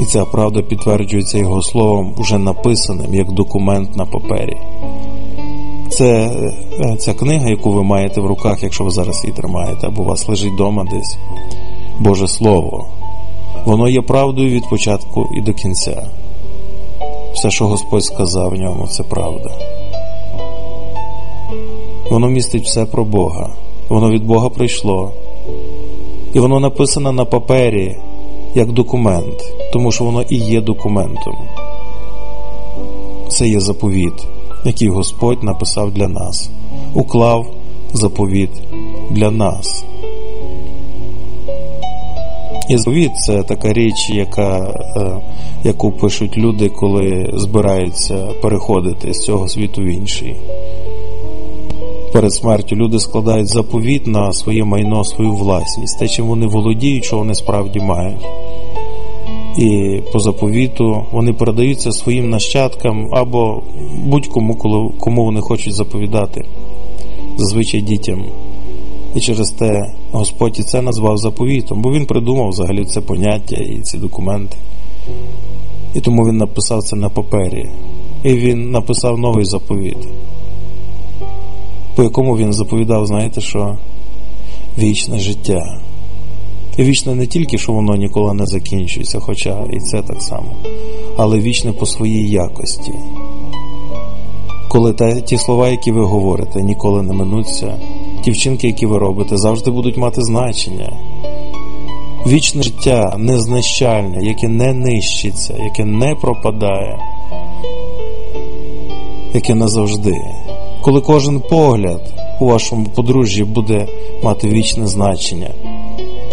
І 0.00 0.04
ця 0.04 0.24
правда 0.24 0.62
підтверджується 0.62 1.38
Його 1.38 1.62
словом, 1.62 2.14
вже 2.18 2.38
написаним 2.38 3.14
як 3.14 3.32
документ 3.32 3.96
на 3.96 4.06
папері. 4.06 4.56
Це 5.90 6.06
е, 6.80 6.96
ця 6.98 7.14
книга, 7.14 7.48
яку 7.48 7.72
ви 7.72 7.82
маєте 7.82 8.20
в 8.20 8.26
руках, 8.26 8.62
якщо 8.62 8.84
ви 8.84 8.90
зараз 8.90 9.24
її 9.24 9.36
тримаєте, 9.36 9.86
або 9.86 10.02
у 10.02 10.06
вас 10.06 10.28
лежить 10.28 10.52
вдома 10.52 10.84
десь. 10.84 11.18
Боже 12.00 12.28
Слово. 12.28 12.86
Воно 13.64 13.88
є 13.88 14.02
правдою 14.02 14.50
від 14.50 14.68
початку 14.70 15.28
і 15.36 15.40
до 15.40 15.52
кінця. 15.52 16.02
Все, 17.34 17.50
що 17.50 17.66
Господь 17.66 18.04
сказав 18.04 18.50
в 18.50 18.54
ньому, 18.54 18.86
це 18.86 19.02
правда. 19.02 19.50
Воно 22.10 22.28
містить 22.28 22.64
все 22.64 22.86
про 22.86 23.04
Бога. 23.04 23.50
Воно 23.88 24.10
від 24.10 24.24
Бога 24.24 24.48
прийшло. 24.48 25.12
І 26.34 26.40
воно 26.40 26.60
написано 26.60 27.12
на 27.12 27.24
папері 27.24 27.96
як 28.54 28.72
документ, 28.72 29.54
тому 29.72 29.92
що 29.92 30.04
воно 30.04 30.22
і 30.22 30.36
є 30.36 30.60
документом. 30.60 31.36
Це 33.28 33.48
є 33.48 33.60
заповіт, 33.60 34.26
який 34.64 34.88
Господь 34.88 35.42
написав 35.42 35.90
для 35.90 36.08
нас, 36.08 36.50
уклав 36.94 37.46
заповіт 37.92 38.50
для 39.10 39.30
нас. 39.30 39.84
Заповіт 42.78 43.16
це 43.16 43.42
така 43.42 43.72
річ, 43.72 44.10
яка, 44.10 44.74
е, 44.96 45.20
яку 45.64 45.92
пишуть 45.92 46.38
люди, 46.38 46.68
коли 46.68 47.30
збираються 47.34 48.28
переходити 48.42 49.14
з 49.14 49.18
цього 49.18 49.48
світу 49.48 49.82
в 49.82 49.84
інший. 49.84 50.36
Перед 52.12 52.32
смертю 52.32 52.76
люди 52.76 52.98
складають 52.98 53.48
заповіт 53.48 54.06
на 54.06 54.32
своє 54.32 54.64
майно, 54.64 55.04
свою 55.04 55.32
власність, 55.32 55.98
те, 55.98 56.08
чим 56.08 56.26
вони 56.26 56.46
володіють, 56.46 57.04
що 57.04 57.16
вони 57.16 57.34
справді 57.34 57.80
мають. 57.80 58.26
І 59.58 60.00
по 60.12 60.18
заповіту 60.18 61.04
вони 61.12 61.32
передаються 61.32 61.92
своїм 61.92 62.30
нащадкам 62.30 63.08
або 63.12 63.62
будь-кому, 64.04 64.54
кому 65.00 65.24
вони 65.24 65.40
хочуть 65.40 65.74
заповідати, 65.74 66.44
зазвичай 67.36 67.80
дітям. 67.80 68.24
І 69.14 69.20
через 69.20 69.50
те 69.50 69.94
Господь 70.12 70.58
і 70.58 70.62
це 70.62 70.82
назвав 70.82 71.18
заповітом, 71.18 71.82
бо 71.82 71.92
він 71.92 72.06
придумав 72.06 72.48
взагалі 72.48 72.84
це 72.84 73.00
поняття 73.00 73.56
і 73.56 73.80
ці 73.80 73.98
документи. 73.98 74.56
І 75.94 76.00
тому 76.00 76.26
він 76.26 76.36
написав 76.36 76.82
це 76.82 76.96
на 76.96 77.08
папері. 77.08 77.68
І 78.24 78.34
він 78.34 78.70
написав 78.70 79.18
новий 79.18 79.44
заповіт, 79.44 80.08
по 81.96 82.02
якому 82.02 82.36
він 82.36 82.52
заповідав, 82.52 83.06
знаєте 83.06 83.40
що? 83.40 83.78
Вічне 84.78 85.18
життя. 85.18 85.80
І 86.76 86.82
вічне 86.82 87.14
не 87.14 87.26
тільки, 87.26 87.58
що 87.58 87.72
воно 87.72 87.96
ніколи 87.96 88.34
не 88.34 88.46
закінчується, 88.46 89.20
хоча 89.20 89.64
і 89.72 89.78
це 89.78 90.02
так 90.02 90.22
само, 90.22 90.56
але 91.16 91.40
вічне 91.40 91.72
по 91.72 91.86
своїй 91.86 92.30
якості. 92.30 92.92
Коли 94.68 94.92
та, 94.92 95.20
ті 95.20 95.38
слова, 95.38 95.68
які 95.68 95.92
ви 95.92 96.04
говорите, 96.04 96.62
ніколи 96.62 97.02
не 97.02 97.12
минуться, 97.12 97.78
ті 98.20 98.30
вчинки, 98.30 98.66
які 98.66 98.86
ви 98.86 98.98
робите, 98.98 99.36
завжди 99.36 99.70
будуть 99.70 99.96
мати 99.96 100.22
значення. 100.22 100.92
Вічне 102.26 102.62
життя 102.62 103.14
незнищальне, 103.18 104.24
яке 104.24 104.48
не 104.48 104.72
нищиться, 104.72 105.54
яке 105.64 105.84
не 105.84 106.14
пропадає, 106.14 106.98
яке 109.34 109.54
назавжди. 109.54 110.16
Коли 110.82 111.00
кожен 111.00 111.40
погляд 111.40 112.14
у 112.40 112.46
вашому 112.46 112.86
подружжі 112.86 113.44
буде 113.44 113.86
мати 114.22 114.48
вічне 114.48 114.86
значення 114.86 115.50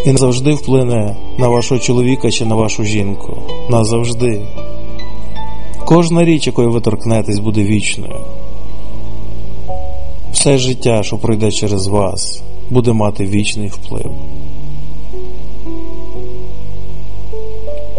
і 0.05 0.11
назавжди 0.11 0.53
вплине 0.53 1.15
на 1.37 1.47
вашого 1.47 1.79
чоловіка 1.79 2.31
чи 2.31 2.45
на 2.45 2.55
вашу 2.55 2.83
жінку. 2.83 3.37
Назавжди. 3.69 4.41
Кожна 5.85 6.25
річ, 6.25 6.47
якою 6.47 6.71
ви 6.71 6.81
торкнетесь, 6.81 7.39
буде 7.39 7.63
вічною. 7.63 8.19
Все 10.37 10.57
життя, 10.57 11.03
що 11.03 11.17
пройде 11.17 11.51
через 11.51 11.87
вас, 11.87 12.43
буде 12.69 12.93
мати 12.93 13.25
вічний 13.25 13.67
вплив. 13.67 14.11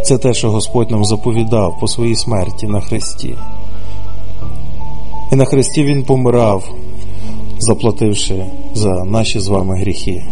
Це 0.04 0.18
те, 0.18 0.34
що 0.34 0.50
Господь 0.50 0.90
нам 0.90 1.04
заповідав 1.04 1.80
по 1.80 1.88
своїй 1.88 2.16
смерті 2.16 2.66
на 2.66 2.80
Христі. 2.80 3.34
І 5.32 5.36
на 5.36 5.44
Христі 5.44 5.84
Він 5.84 6.04
помирав, 6.04 6.74
заплативши 7.58 8.46
за 8.74 9.04
наші 9.04 9.40
з 9.40 9.48
вами 9.48 9.78
гріхи. 9.78 10.24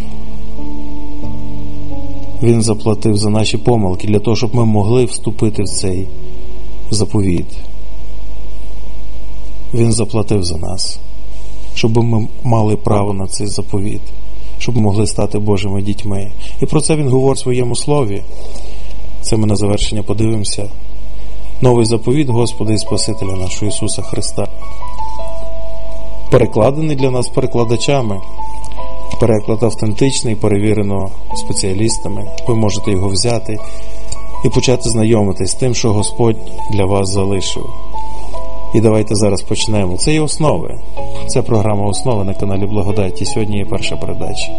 Він 2.43 2.61
заплатив 2.61 3.17
за 3.17 3.29
наші 3.29 3.57
помилки 3.57 4.07
для 4.07 4.19
того, 4.19 4.35
щоб 4.35 4.55
ми 4.55 4.65
могли 4.65 5.05
вступити 5.05 5.63
в 5.63 5.69
цей 5.69 6.07
заповіт. 6.91 7.57
Він 9.73 9.91
заплатив 9.91 10.43
за 10.43 10.57
нас, 10.57 10.99
щоб 11.77 11.97
ми 11.97 12.27
мали 12.43 12.75
право 12.75 13.13
на 13.13 13.27
цей 13.27 13.47
заповіт, 13.47 14.01
щоб 14.57 14.75
ми 14.75 14.81
могли 14.81 15.07
стати 15.07 15.39
Божими 15.39 15.81
дітьми. 15.81 16.31
І 16.61 16.65
про 16.65 16.81
це 16.81 16.95
він 16.95 17.09
говорить 17.09 17.39
в 17.39 17.43
своєму 17.43 17.75
слові. 17.75 18.23
Це 19.21 19.37
ми 19.37 19.47
на 19.47 19.55
завершення 19.55 20.03
подивимося. 20.03 20.69
Новий 21.61 21.85
заповіт 21.85 22.29
Господа 22.29 22.73
і 22.73 22.77
Спасителя 22.77 23.33
нашого 23.33 23.71
Ісуса 23.71 24.01
Христа. 24.01 24.47
Перекладений 26.31 26.95
для 26.95 27.11
нас 27.11 27.27
перекладачами. 27.27 28.19
Переклад 29.19 29.63
автентичний, 29.63 30.35
перевірено 30.35 31.09
спеціалістами. 31.35 32.31
Ви 32.47 32.55
можете 32.55 32.91
його 32.91 33.09
взяти 33.09 33.57
і 34.45 34.49
почати 34.49 34.89
знайомитись 34.89 35.51
з 35.51 35.55
тим, 35.55 35.75
що 35.75 35.93
Господь 35.93 36.37
для 36.71 36.85
вас 36.85 37.09
залишив. 37.09 37.65
І 38.73 38.81
давайте 38.81 39.15
зараз 39.15 39.41
почнемо. 39.41 39.97
Це 39.97 40.13
є 40.13 40.21
основи. 40.21 40.75
Це 41.27 41.41
програма 41.41 41.85
основи 41.85 42.23
на 42.23 42.33
каналі 42.33 42.65
Благодаті. 42.65 43.25
Сьогодні 43.25 43.57
є 43.57 43.65
перша 43.65 43.95
передача. 43.95 44.51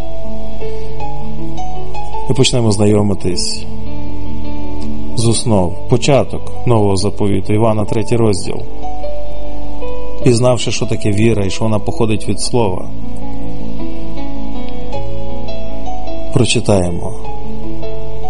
І 2.30 2.34
почнемо 2.34 2.72
знайомитись 2.72 3.64
з 5.16 5.26
основ. 5.26 5.88
Початок 5.88 6.66
нового 6.66 6.96
заповіту 6.96 7.52
Івана, 7.52 7.84
3 7.84 8.04
розділ. 8.10 8.56
Пізнавши, 10.24 10.72
що 10.72 10.86
таке 10.86 11.10
віра 11.10 11.44
і 11.44 11.50
що 11.50 11.64
вона 11.64 11.78
походить 11.78 12.28
від 12.28 12.40
слова. 12.40 12.90
Прочитаємо 16.34 17.12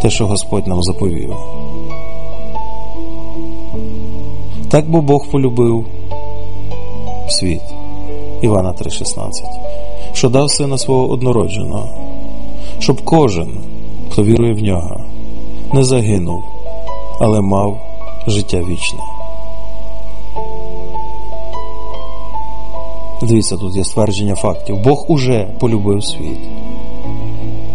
те, 0.03 0.11
що 0.11 0.27
Господь 0.27 0.67
нам 0.67 0.83
заповів. 0.83 1.35
Так 4.71 4.91
бо 4.91 5.03
Бог 5.03 5.27
полюбив 5.27 5.87
світ 7.29 7.63
Івана 8.43 8.73
3,16, 8.73 9.31
що 10.13 10.29
дав 10.29 10.51
сина 10.51 10.79
свого 10.79 11.11
однородженого, 11.11 11.89
щоб 12.79 13.05
кожен, 13.05 13.49
хто 14.11 14.23
вірує 14.23 14.53
в 14.53 14.63
нього, 14.63 15.01
не 15.73 15.85
загинув, 15.85 16.43
але 17.21 17.41
мав 17.41 17.81
життя 18.27 18.59
вічне. 18.59 19.01
Дивіться, 23.23 23.57
тут 23.57 23.77
є 23.77 23.85
ствердження 23.85 24.35
фактів. 24.35 24.77
Бог 24.85 25.05
уже 25.09 25.49
полюбив 25.61 26.05
світ. 26.05 26.39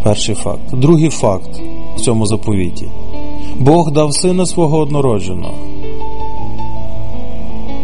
Перший 0.03 0.35
факт. 0.35 0.61
Другий 0.73 1.09
факт 1.09 1.61
в 1.95 2.01
цьому 2.01 2.25
заповіті. 2.25 2.87
Бог 3.59 3.91
дав 3.91 4.13
сина 4.13 4.45
свого 4.45 4.77
однородженого. 4.77 5.53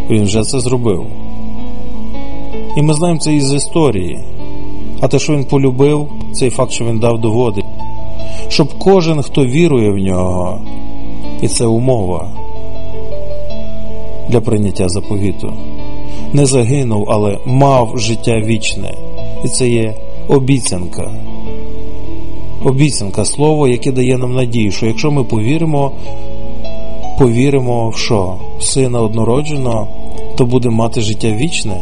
Він 0.09 0.23
вже 0.23 0.41
це 0.41 0.59
зробив. 0.59 1.05
І 2.77 2.81
ми 2.81 2.93
знаємо 2.93 3.19
це 3.19 3.33
із 3.33 3.53
історії. 3.53 4.19
А 5.01 5.07
те, 5.07 5.19
що 5.19 5.33
він 5.33 5.43
полюбив, 5.43 6.07
цей 6.33 6.49
факт, 6.49 6.71
що 6.71 6.85
він 6.85 6.99
дав 6.99 7.21
доводить, 7.21 7.65
щоб 8.47 8.77
кожен, 8.79 9.21
хто 9.21 9.45
вірує 9.45 9.91
в 9.91 9.97
нього, 9.97 10.61
і 11.41 11.47
це 11.47 11.65
умова 11.65 12.31
для 14.29 14.41
прийняття 14.41 14.89
заповіту, 14.89 15.53
не 16.33 16.45
загинув, 16.45 17.05
але 17.07 17.37
мав 17.45 17.99
життя 17.99 18.41
вічне. 18.45 18.93
І 19.45 19.47
це 19.47 19.69
є 19.69 19.95
обіцянка. 20.27 21.11
Обіцянка 22.65 23.25
слово, 23.25 23.67
яке 23.67 23.91
дає 23.91 24.17
нам 24.17 24.35
надію, 24.35 24.71
що 24.71 24.85
якщо 24.85 25.11
ми 25.11 25.23
повіримо, 25.23 25.91
повіримо 27.19 27.89
в 27.89 27.97
що? 27.97 28.35
В 28.59 28.63
сина 28.63 29.01
однородженого, 29.01 29.87
то 30.39 30.45
буде 30.45 30.69
мати 30.69 31.02
життя 31.02 31.32
вічне. 31.32 31.82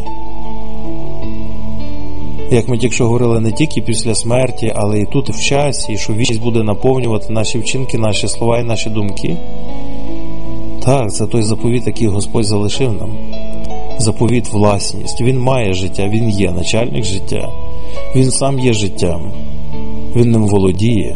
Як 2.51 2.67
ми 2.67 2.77
тільки 2.77 2.95
що 2.95 3.03
говорили, 3.03 3.39
не 3.39 3.51
тільки 3.51 3.81
після 3.81 4.15
смерті, 4.15 4.73
але 4.75 4.99
і 4.99 5.05
тут 5.05 5.29
в 5.29 5.41
часі, 5.41 5.97
що 5.97 6.13
вічність 6.13 6.41
буде 6.41 6.63
наповнювати 6.63 7.33
наші 7.33 7.59
вчинки, 7.59 7.97
наші 7.97 8.27
слова 8.27 8.59
і 8.59 8.63
наші 8.63 8.89
думки. 8.89 9.37
Так, 10.85 11.13
це 11.13 11.27
той 11.27 11.41
заповіт, 11.41 11.87
який 11.87 12.07
Господь 12.07 12.45
залишив 12.45 12.93
нам. 12.93 13.17
Заповіт 13.97 14.49
власність. 14.49 15.21
Він 15.21 15.39
має 15.39 15.73
життя, 15.73 16.07
він 16.07 16.29
є 16.29 16.51
начальник 16.51 17.03
життя, 17.03 17.49
він 18.15 18.31
сам 18.31 18.59
є 18.59 18.73
життям, 18.73 19.31
він 20.15 20.31
ним 20.31 20.47
володіє. 20.47 21.15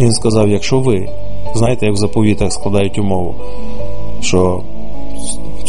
Він 0.00 0.12
сказав: 0.12 0.48
якщо 0.48 0.80
ви, 0.80 1.08
знаєте, 1.54 1.86
як 1.86 1.94
в 1.94 1.98
заповітах 1.98 2.52
складають 2.52 2.98
умову, 2.98 3.34
що 4.20 4.62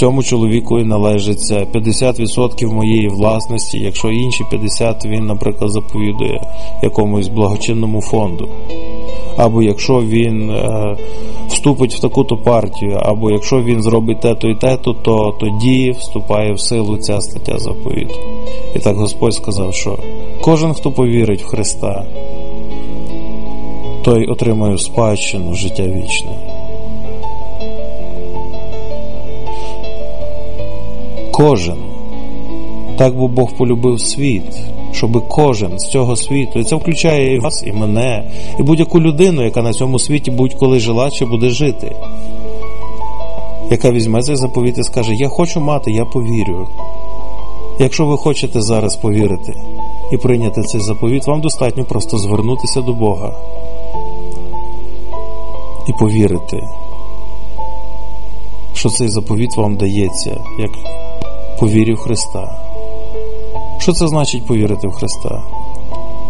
цьому 0.03 0.23
чоловіку 0.23 0.77
належиться 0.77 1.67
50% 1.73 2.73
моєї 2.73 3.07
власності, 3.07 3.79
якщо 3.79 4.09
інші 4.09 4.43
50% 4.43 5.09
він, 5.09 5.25
наприклад, 5.25 5.71
заповідує 5.71 6.41
якомусь 6.81 7.27
благочинному 7.27 8.01
фонду. 8.01 8.49
Або 9.37 9.61
якщо 9.61 10.01
він 10.01 10.49
е, 10.49 10.95
вступить 11.47 11.95
в 11.95 11.99
таку-то 11.99 12.37
партію, 12.37 12.99
або 13.01 13.31
якщо 13.31 13.61
він 13.61 13.81
зробить 13.81 14.21
те-то 14.21 14.47
і 14.47 14.55
те-то, 14.55 14.93
то 14.93 15.35
тоді 15.39 15.91
вступає 15.91 16.53
в 16.53 16.59
силу 16.59 16.97
ця 16.97 17.21
стаття 17.21 17.57
заповіту. 17.57 18.15
І 18.75 18.79
так 18.79 18.95
Господь 18.95 19.33
сказав, 19.33 19.73
що 19.73 19.97
кожен, 20.41 20.73
хто 20.73 20.91
повірить 20.91 21.43
в 21.43 21.47
Христа, 21.47 22.05
той 24.03 24.25
отримує 24.25 24.77
спадщину 24.77 25.53
життя 25.53 25.83
вічне. 25.83 26.52
Кожен. 31.33 31.77
Так 32.97 33.17
бо 33.17 33.27
Бог 33.27 33.51
полюбив 33.51 34.01
світ, 34.01 34.59
щоб 34.91 35.27
кожен 35.27 35.79
з 35.79 35.87
цього 35.87 36.15
світу, 36.15 36.59
і 36.59 36.63
це 36.63 36.75
включає 36.75 37.35
і 37.35 37.39
вас, 37.39 37.63
і 37.67 37.71
мене, 37.71 38.31
і 38.59 38.63
будь-яку 38.63 39.01
людину, 39.01 39.43
яка 39.43 39.61
на 39.61 39.73
цьому 39.73 39.99
світі 39.99 40.31
будь-коли 40.31 40.79
жила 40.79 41.09
чи 41.09 41.25
буде 41.25 41.49
жити, 41.49 41.95
яка 43.71 43.91
візьме 43.91 44.21
цей 44.21 44.35
заповіт 44.35 44.77
і 44.77 44.83
скаже: 44.83 45.13
Я 45.13 45.29
хочу 45.29 45.59
мати, 45.59 45.91
я 45.91 46.05
повірю. 46.05 46.67
Якщо 47.79 48.05
ви 48.05 48.17
хочете 48.17 48.61
зараз 48.61 48.95
повірити 48.95 49.53
і 50.11 50.17
прийняти 50.17 50.61
цей 50.61 50.81
заповіт, 50.81 51.27
вам 51.27 51.41
достатньо 51.41 51.85
просто 51.85 52.17
звернутися 52.17 52.81
до 52.81 52.93
Бога 52.93 53.31
і 55.87 55.93
повірити, 55.99 56.63
що 58.73 58.89
цей 58.89 59.07
заповіт 59.07 59.57
вам 59.57 59.75
дається 59.75 60.37
як 60.59 60.71
повірі 61.59 61.93
в 61.93 61.97
Христа. 61.97 62.59
Що 63.79 63.93
це 63.93 64.07
значить 64.07 64.47
повірити 64.47 64.87
в 64.87 64.91
Христа? 64.91 65.41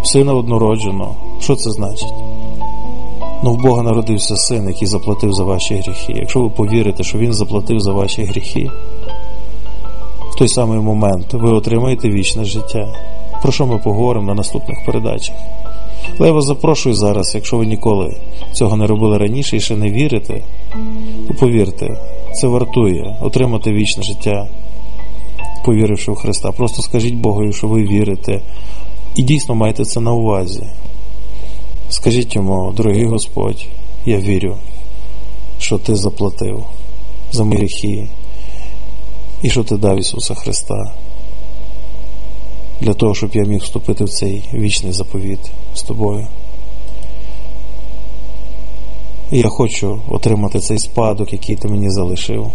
В 0.04 0.08
Сина 0.08 0.34
однородженого. 0.34 1.16
Що 1.40 1.56
це 1.56 1.72
значить? 1.72 2.14
Ну, 3.44 3.54
в 3.54 3.62
Бога 3.62 3.84
народився 3.84 4.36
син, 4.36 4.68
який 4.68 4.88
заплатив 4.88 5.34
за 5.34 5.44
ваші 5.44 5.76
гріхи. 5.76 6.14
Якщо 6.16 6.42
ви 6.42 6.50
повірите, 6.50 7.04
що 7.04 7.18
Він 7.18 7.34
заплатив 7.34 7.80
за 7.80 7.92
ваші 7.92 8.24
гріхи, 8.24 8.70
в 10.32 10.36
той 10.36 10.48
самий 10.48 10.80
момент 10.80 11.34
ви 11.34 11.52
отримаєте 11.52 12.10
вічне 12.10 12.46
життя. 12.46 12.88
Про 13.42 13.52
що 13.52 13.66
ми 13.66 13.78
поговоримо 13.78 14.28
на 14.28 14.34
наступних 14.34 14.86
передачах? 14.86 15.36
Але 16.20 16.28
я 16.28 16.34
вас 16.34 16.46
запрошую 16.46 16.96
зараз, 16.96 17.36
якщо 17.36 17.58
ви 17.58 17.66
ніколи 17.66 18.18
цього 18.54 18.78
не 18.78 18.88
робили 18.88 19.18
раніше 19.18 19.58
і 19.58 19.62
ще 19.62 19.76
не 19.76 19.92
вірите, 19.92 20.42
то 21.28 21.34
повірте, 21.34 21.88
це 22.34 22.48
вартує 22.48 23.16
отримати 23.22 23.72
вічне 23.72 24.04
життя, 24.04 24.48
повіривши 25.64 26.12
в 26.12 26.16
Христа. 26.16 26.52
Просто 26.52 26.82
скажіть 26.82 27.16
Богу, 27.16 27.52
що 27.52 27.68
ви 27.68 27.84
вірите, 27.84 28.42
і 29.16 29.24
дійсно 29.24 29.56
маєте 29.56 29.86
це 29.86 30.00
на 30.00 30.14
увазі. 30.14 30.64
Скажіть 31.90 32.36
йому, 32.36 32.74
дорогий 32.78 33.06
Господь, 33.06 33.66
я 34.06 34.18
вірю, 34.18 34.58
що 35.60 35.78
Ти 35.78 35.96
заплатив 35.96 36.66
за 37.32 37.44
мої 37.44 37.60
гріхи 37.60 38.08
і 39.42 39.50
що 39.50 39.64
Ти 39.64 39.78
дав 39.78 40.00
Ісуса 40.00 40.34
Христа 40.34 40.94
для 42.82 42.94
того, 42.94 43.14
щоб 43.16 43.30
я 43.34 43.44
міг 43.44 43.62
вступити 43.62 44.04
в 44.04 44.10
цей 44.10 44.44
вічний 44.54 44.94
заповіт 44.94 45.40
з 45.74 45.82
тобою. 45.82 46.28
І 49.32 49.40
я 49.40 49.50
хочу 49.50 50.02
отримати 50.10 50.60
цей 50.60 50.80
спадок, 50.80 51.34
який 51.34 51.56
ти 51.56 51.68
мені 51.68 51.90
залишив. 51.90 52.52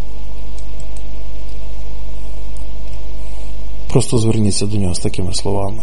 Просто 3.89 4.19
зверніться 4.19 4.67
до 4.67 4.77
нього 4.77 4.95
з 4.95 4.99
такими 4.99 5.35
словами. 5.35 5.83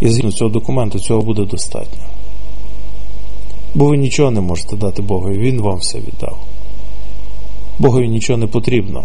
І 0.00 0.08
згідно 0.08 0.32
цього 0.32 0.50
документу 0.50 0.98
цього 0.98 1.22
буде 1.22 1.44
достатньо. 1.44 2.04
Бо 3.74 3.86
ви 3.86 3.96
нічого 3.96 4.30
не 4.30 4.40
можете 4.40 4.76
дати 4.76 5.02
Богові, 5.02 5.38
Він 5.38 5.60
вам 5.60 5.76
все 5.76 5.98
віддав. 5.98 6.38
Богові 7.78 8.08
нічого 8.08 8.36
не 8.36 8.46
потрібно. 8.46 9.04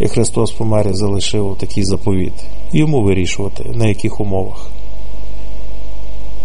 І 0.00 0.08
Христос 0.08 0.52
помер 0.52 0.88
і 0.88 0.94
залишив 0.94 1.56
такий 1.60 1.84
заповіт. 1.84 2.32
Йому 2.72 3.02
вирішувати, 3.02 3.64
на 3.74 3.86
яких 3.88 4.20
умовах. 4.20 4.70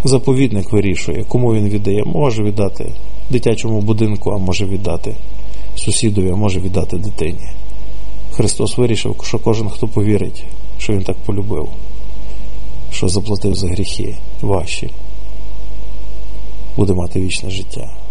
Заповідник 0.03 0.71
вирішує, 0.71 1.23
кому 1.27 1.53
він 1.53 1.69
віддає, 1.69 2.03
може 2.05 2.43
віддати 2.43 2.91
дитячому 3.29 3.81
будинку, 3.81 4.31
а 4.31 4.37
може 4.37 4.65
віддати 4.65 5.15
сусідові, 5.75 6.29
а 6.29 6.35
може 6.35 6.59
віддати 6.59 6.97
дитині. 6.97 7.49
Христос 8.33 8.77
вирішив, 8.77 9.15
що 9.23 9.39
кожен, 9.39 9.69
хто 9.69 9.87
повірить, 9.87 10.43
що 10.77 10.93
Він 10.93 11.03
так 11.03 11.17
полюбив, 11.17 11.69
що 12.91 13.07
заплатив 13.07 13.55
за 13.55 13.67
гріхи 13.67 14.17
ваші, 14.41 14.89
буде 16.77 16.93
мати 16.93 17.19
вічне 17.19 17.49
життя. 17.49 18.02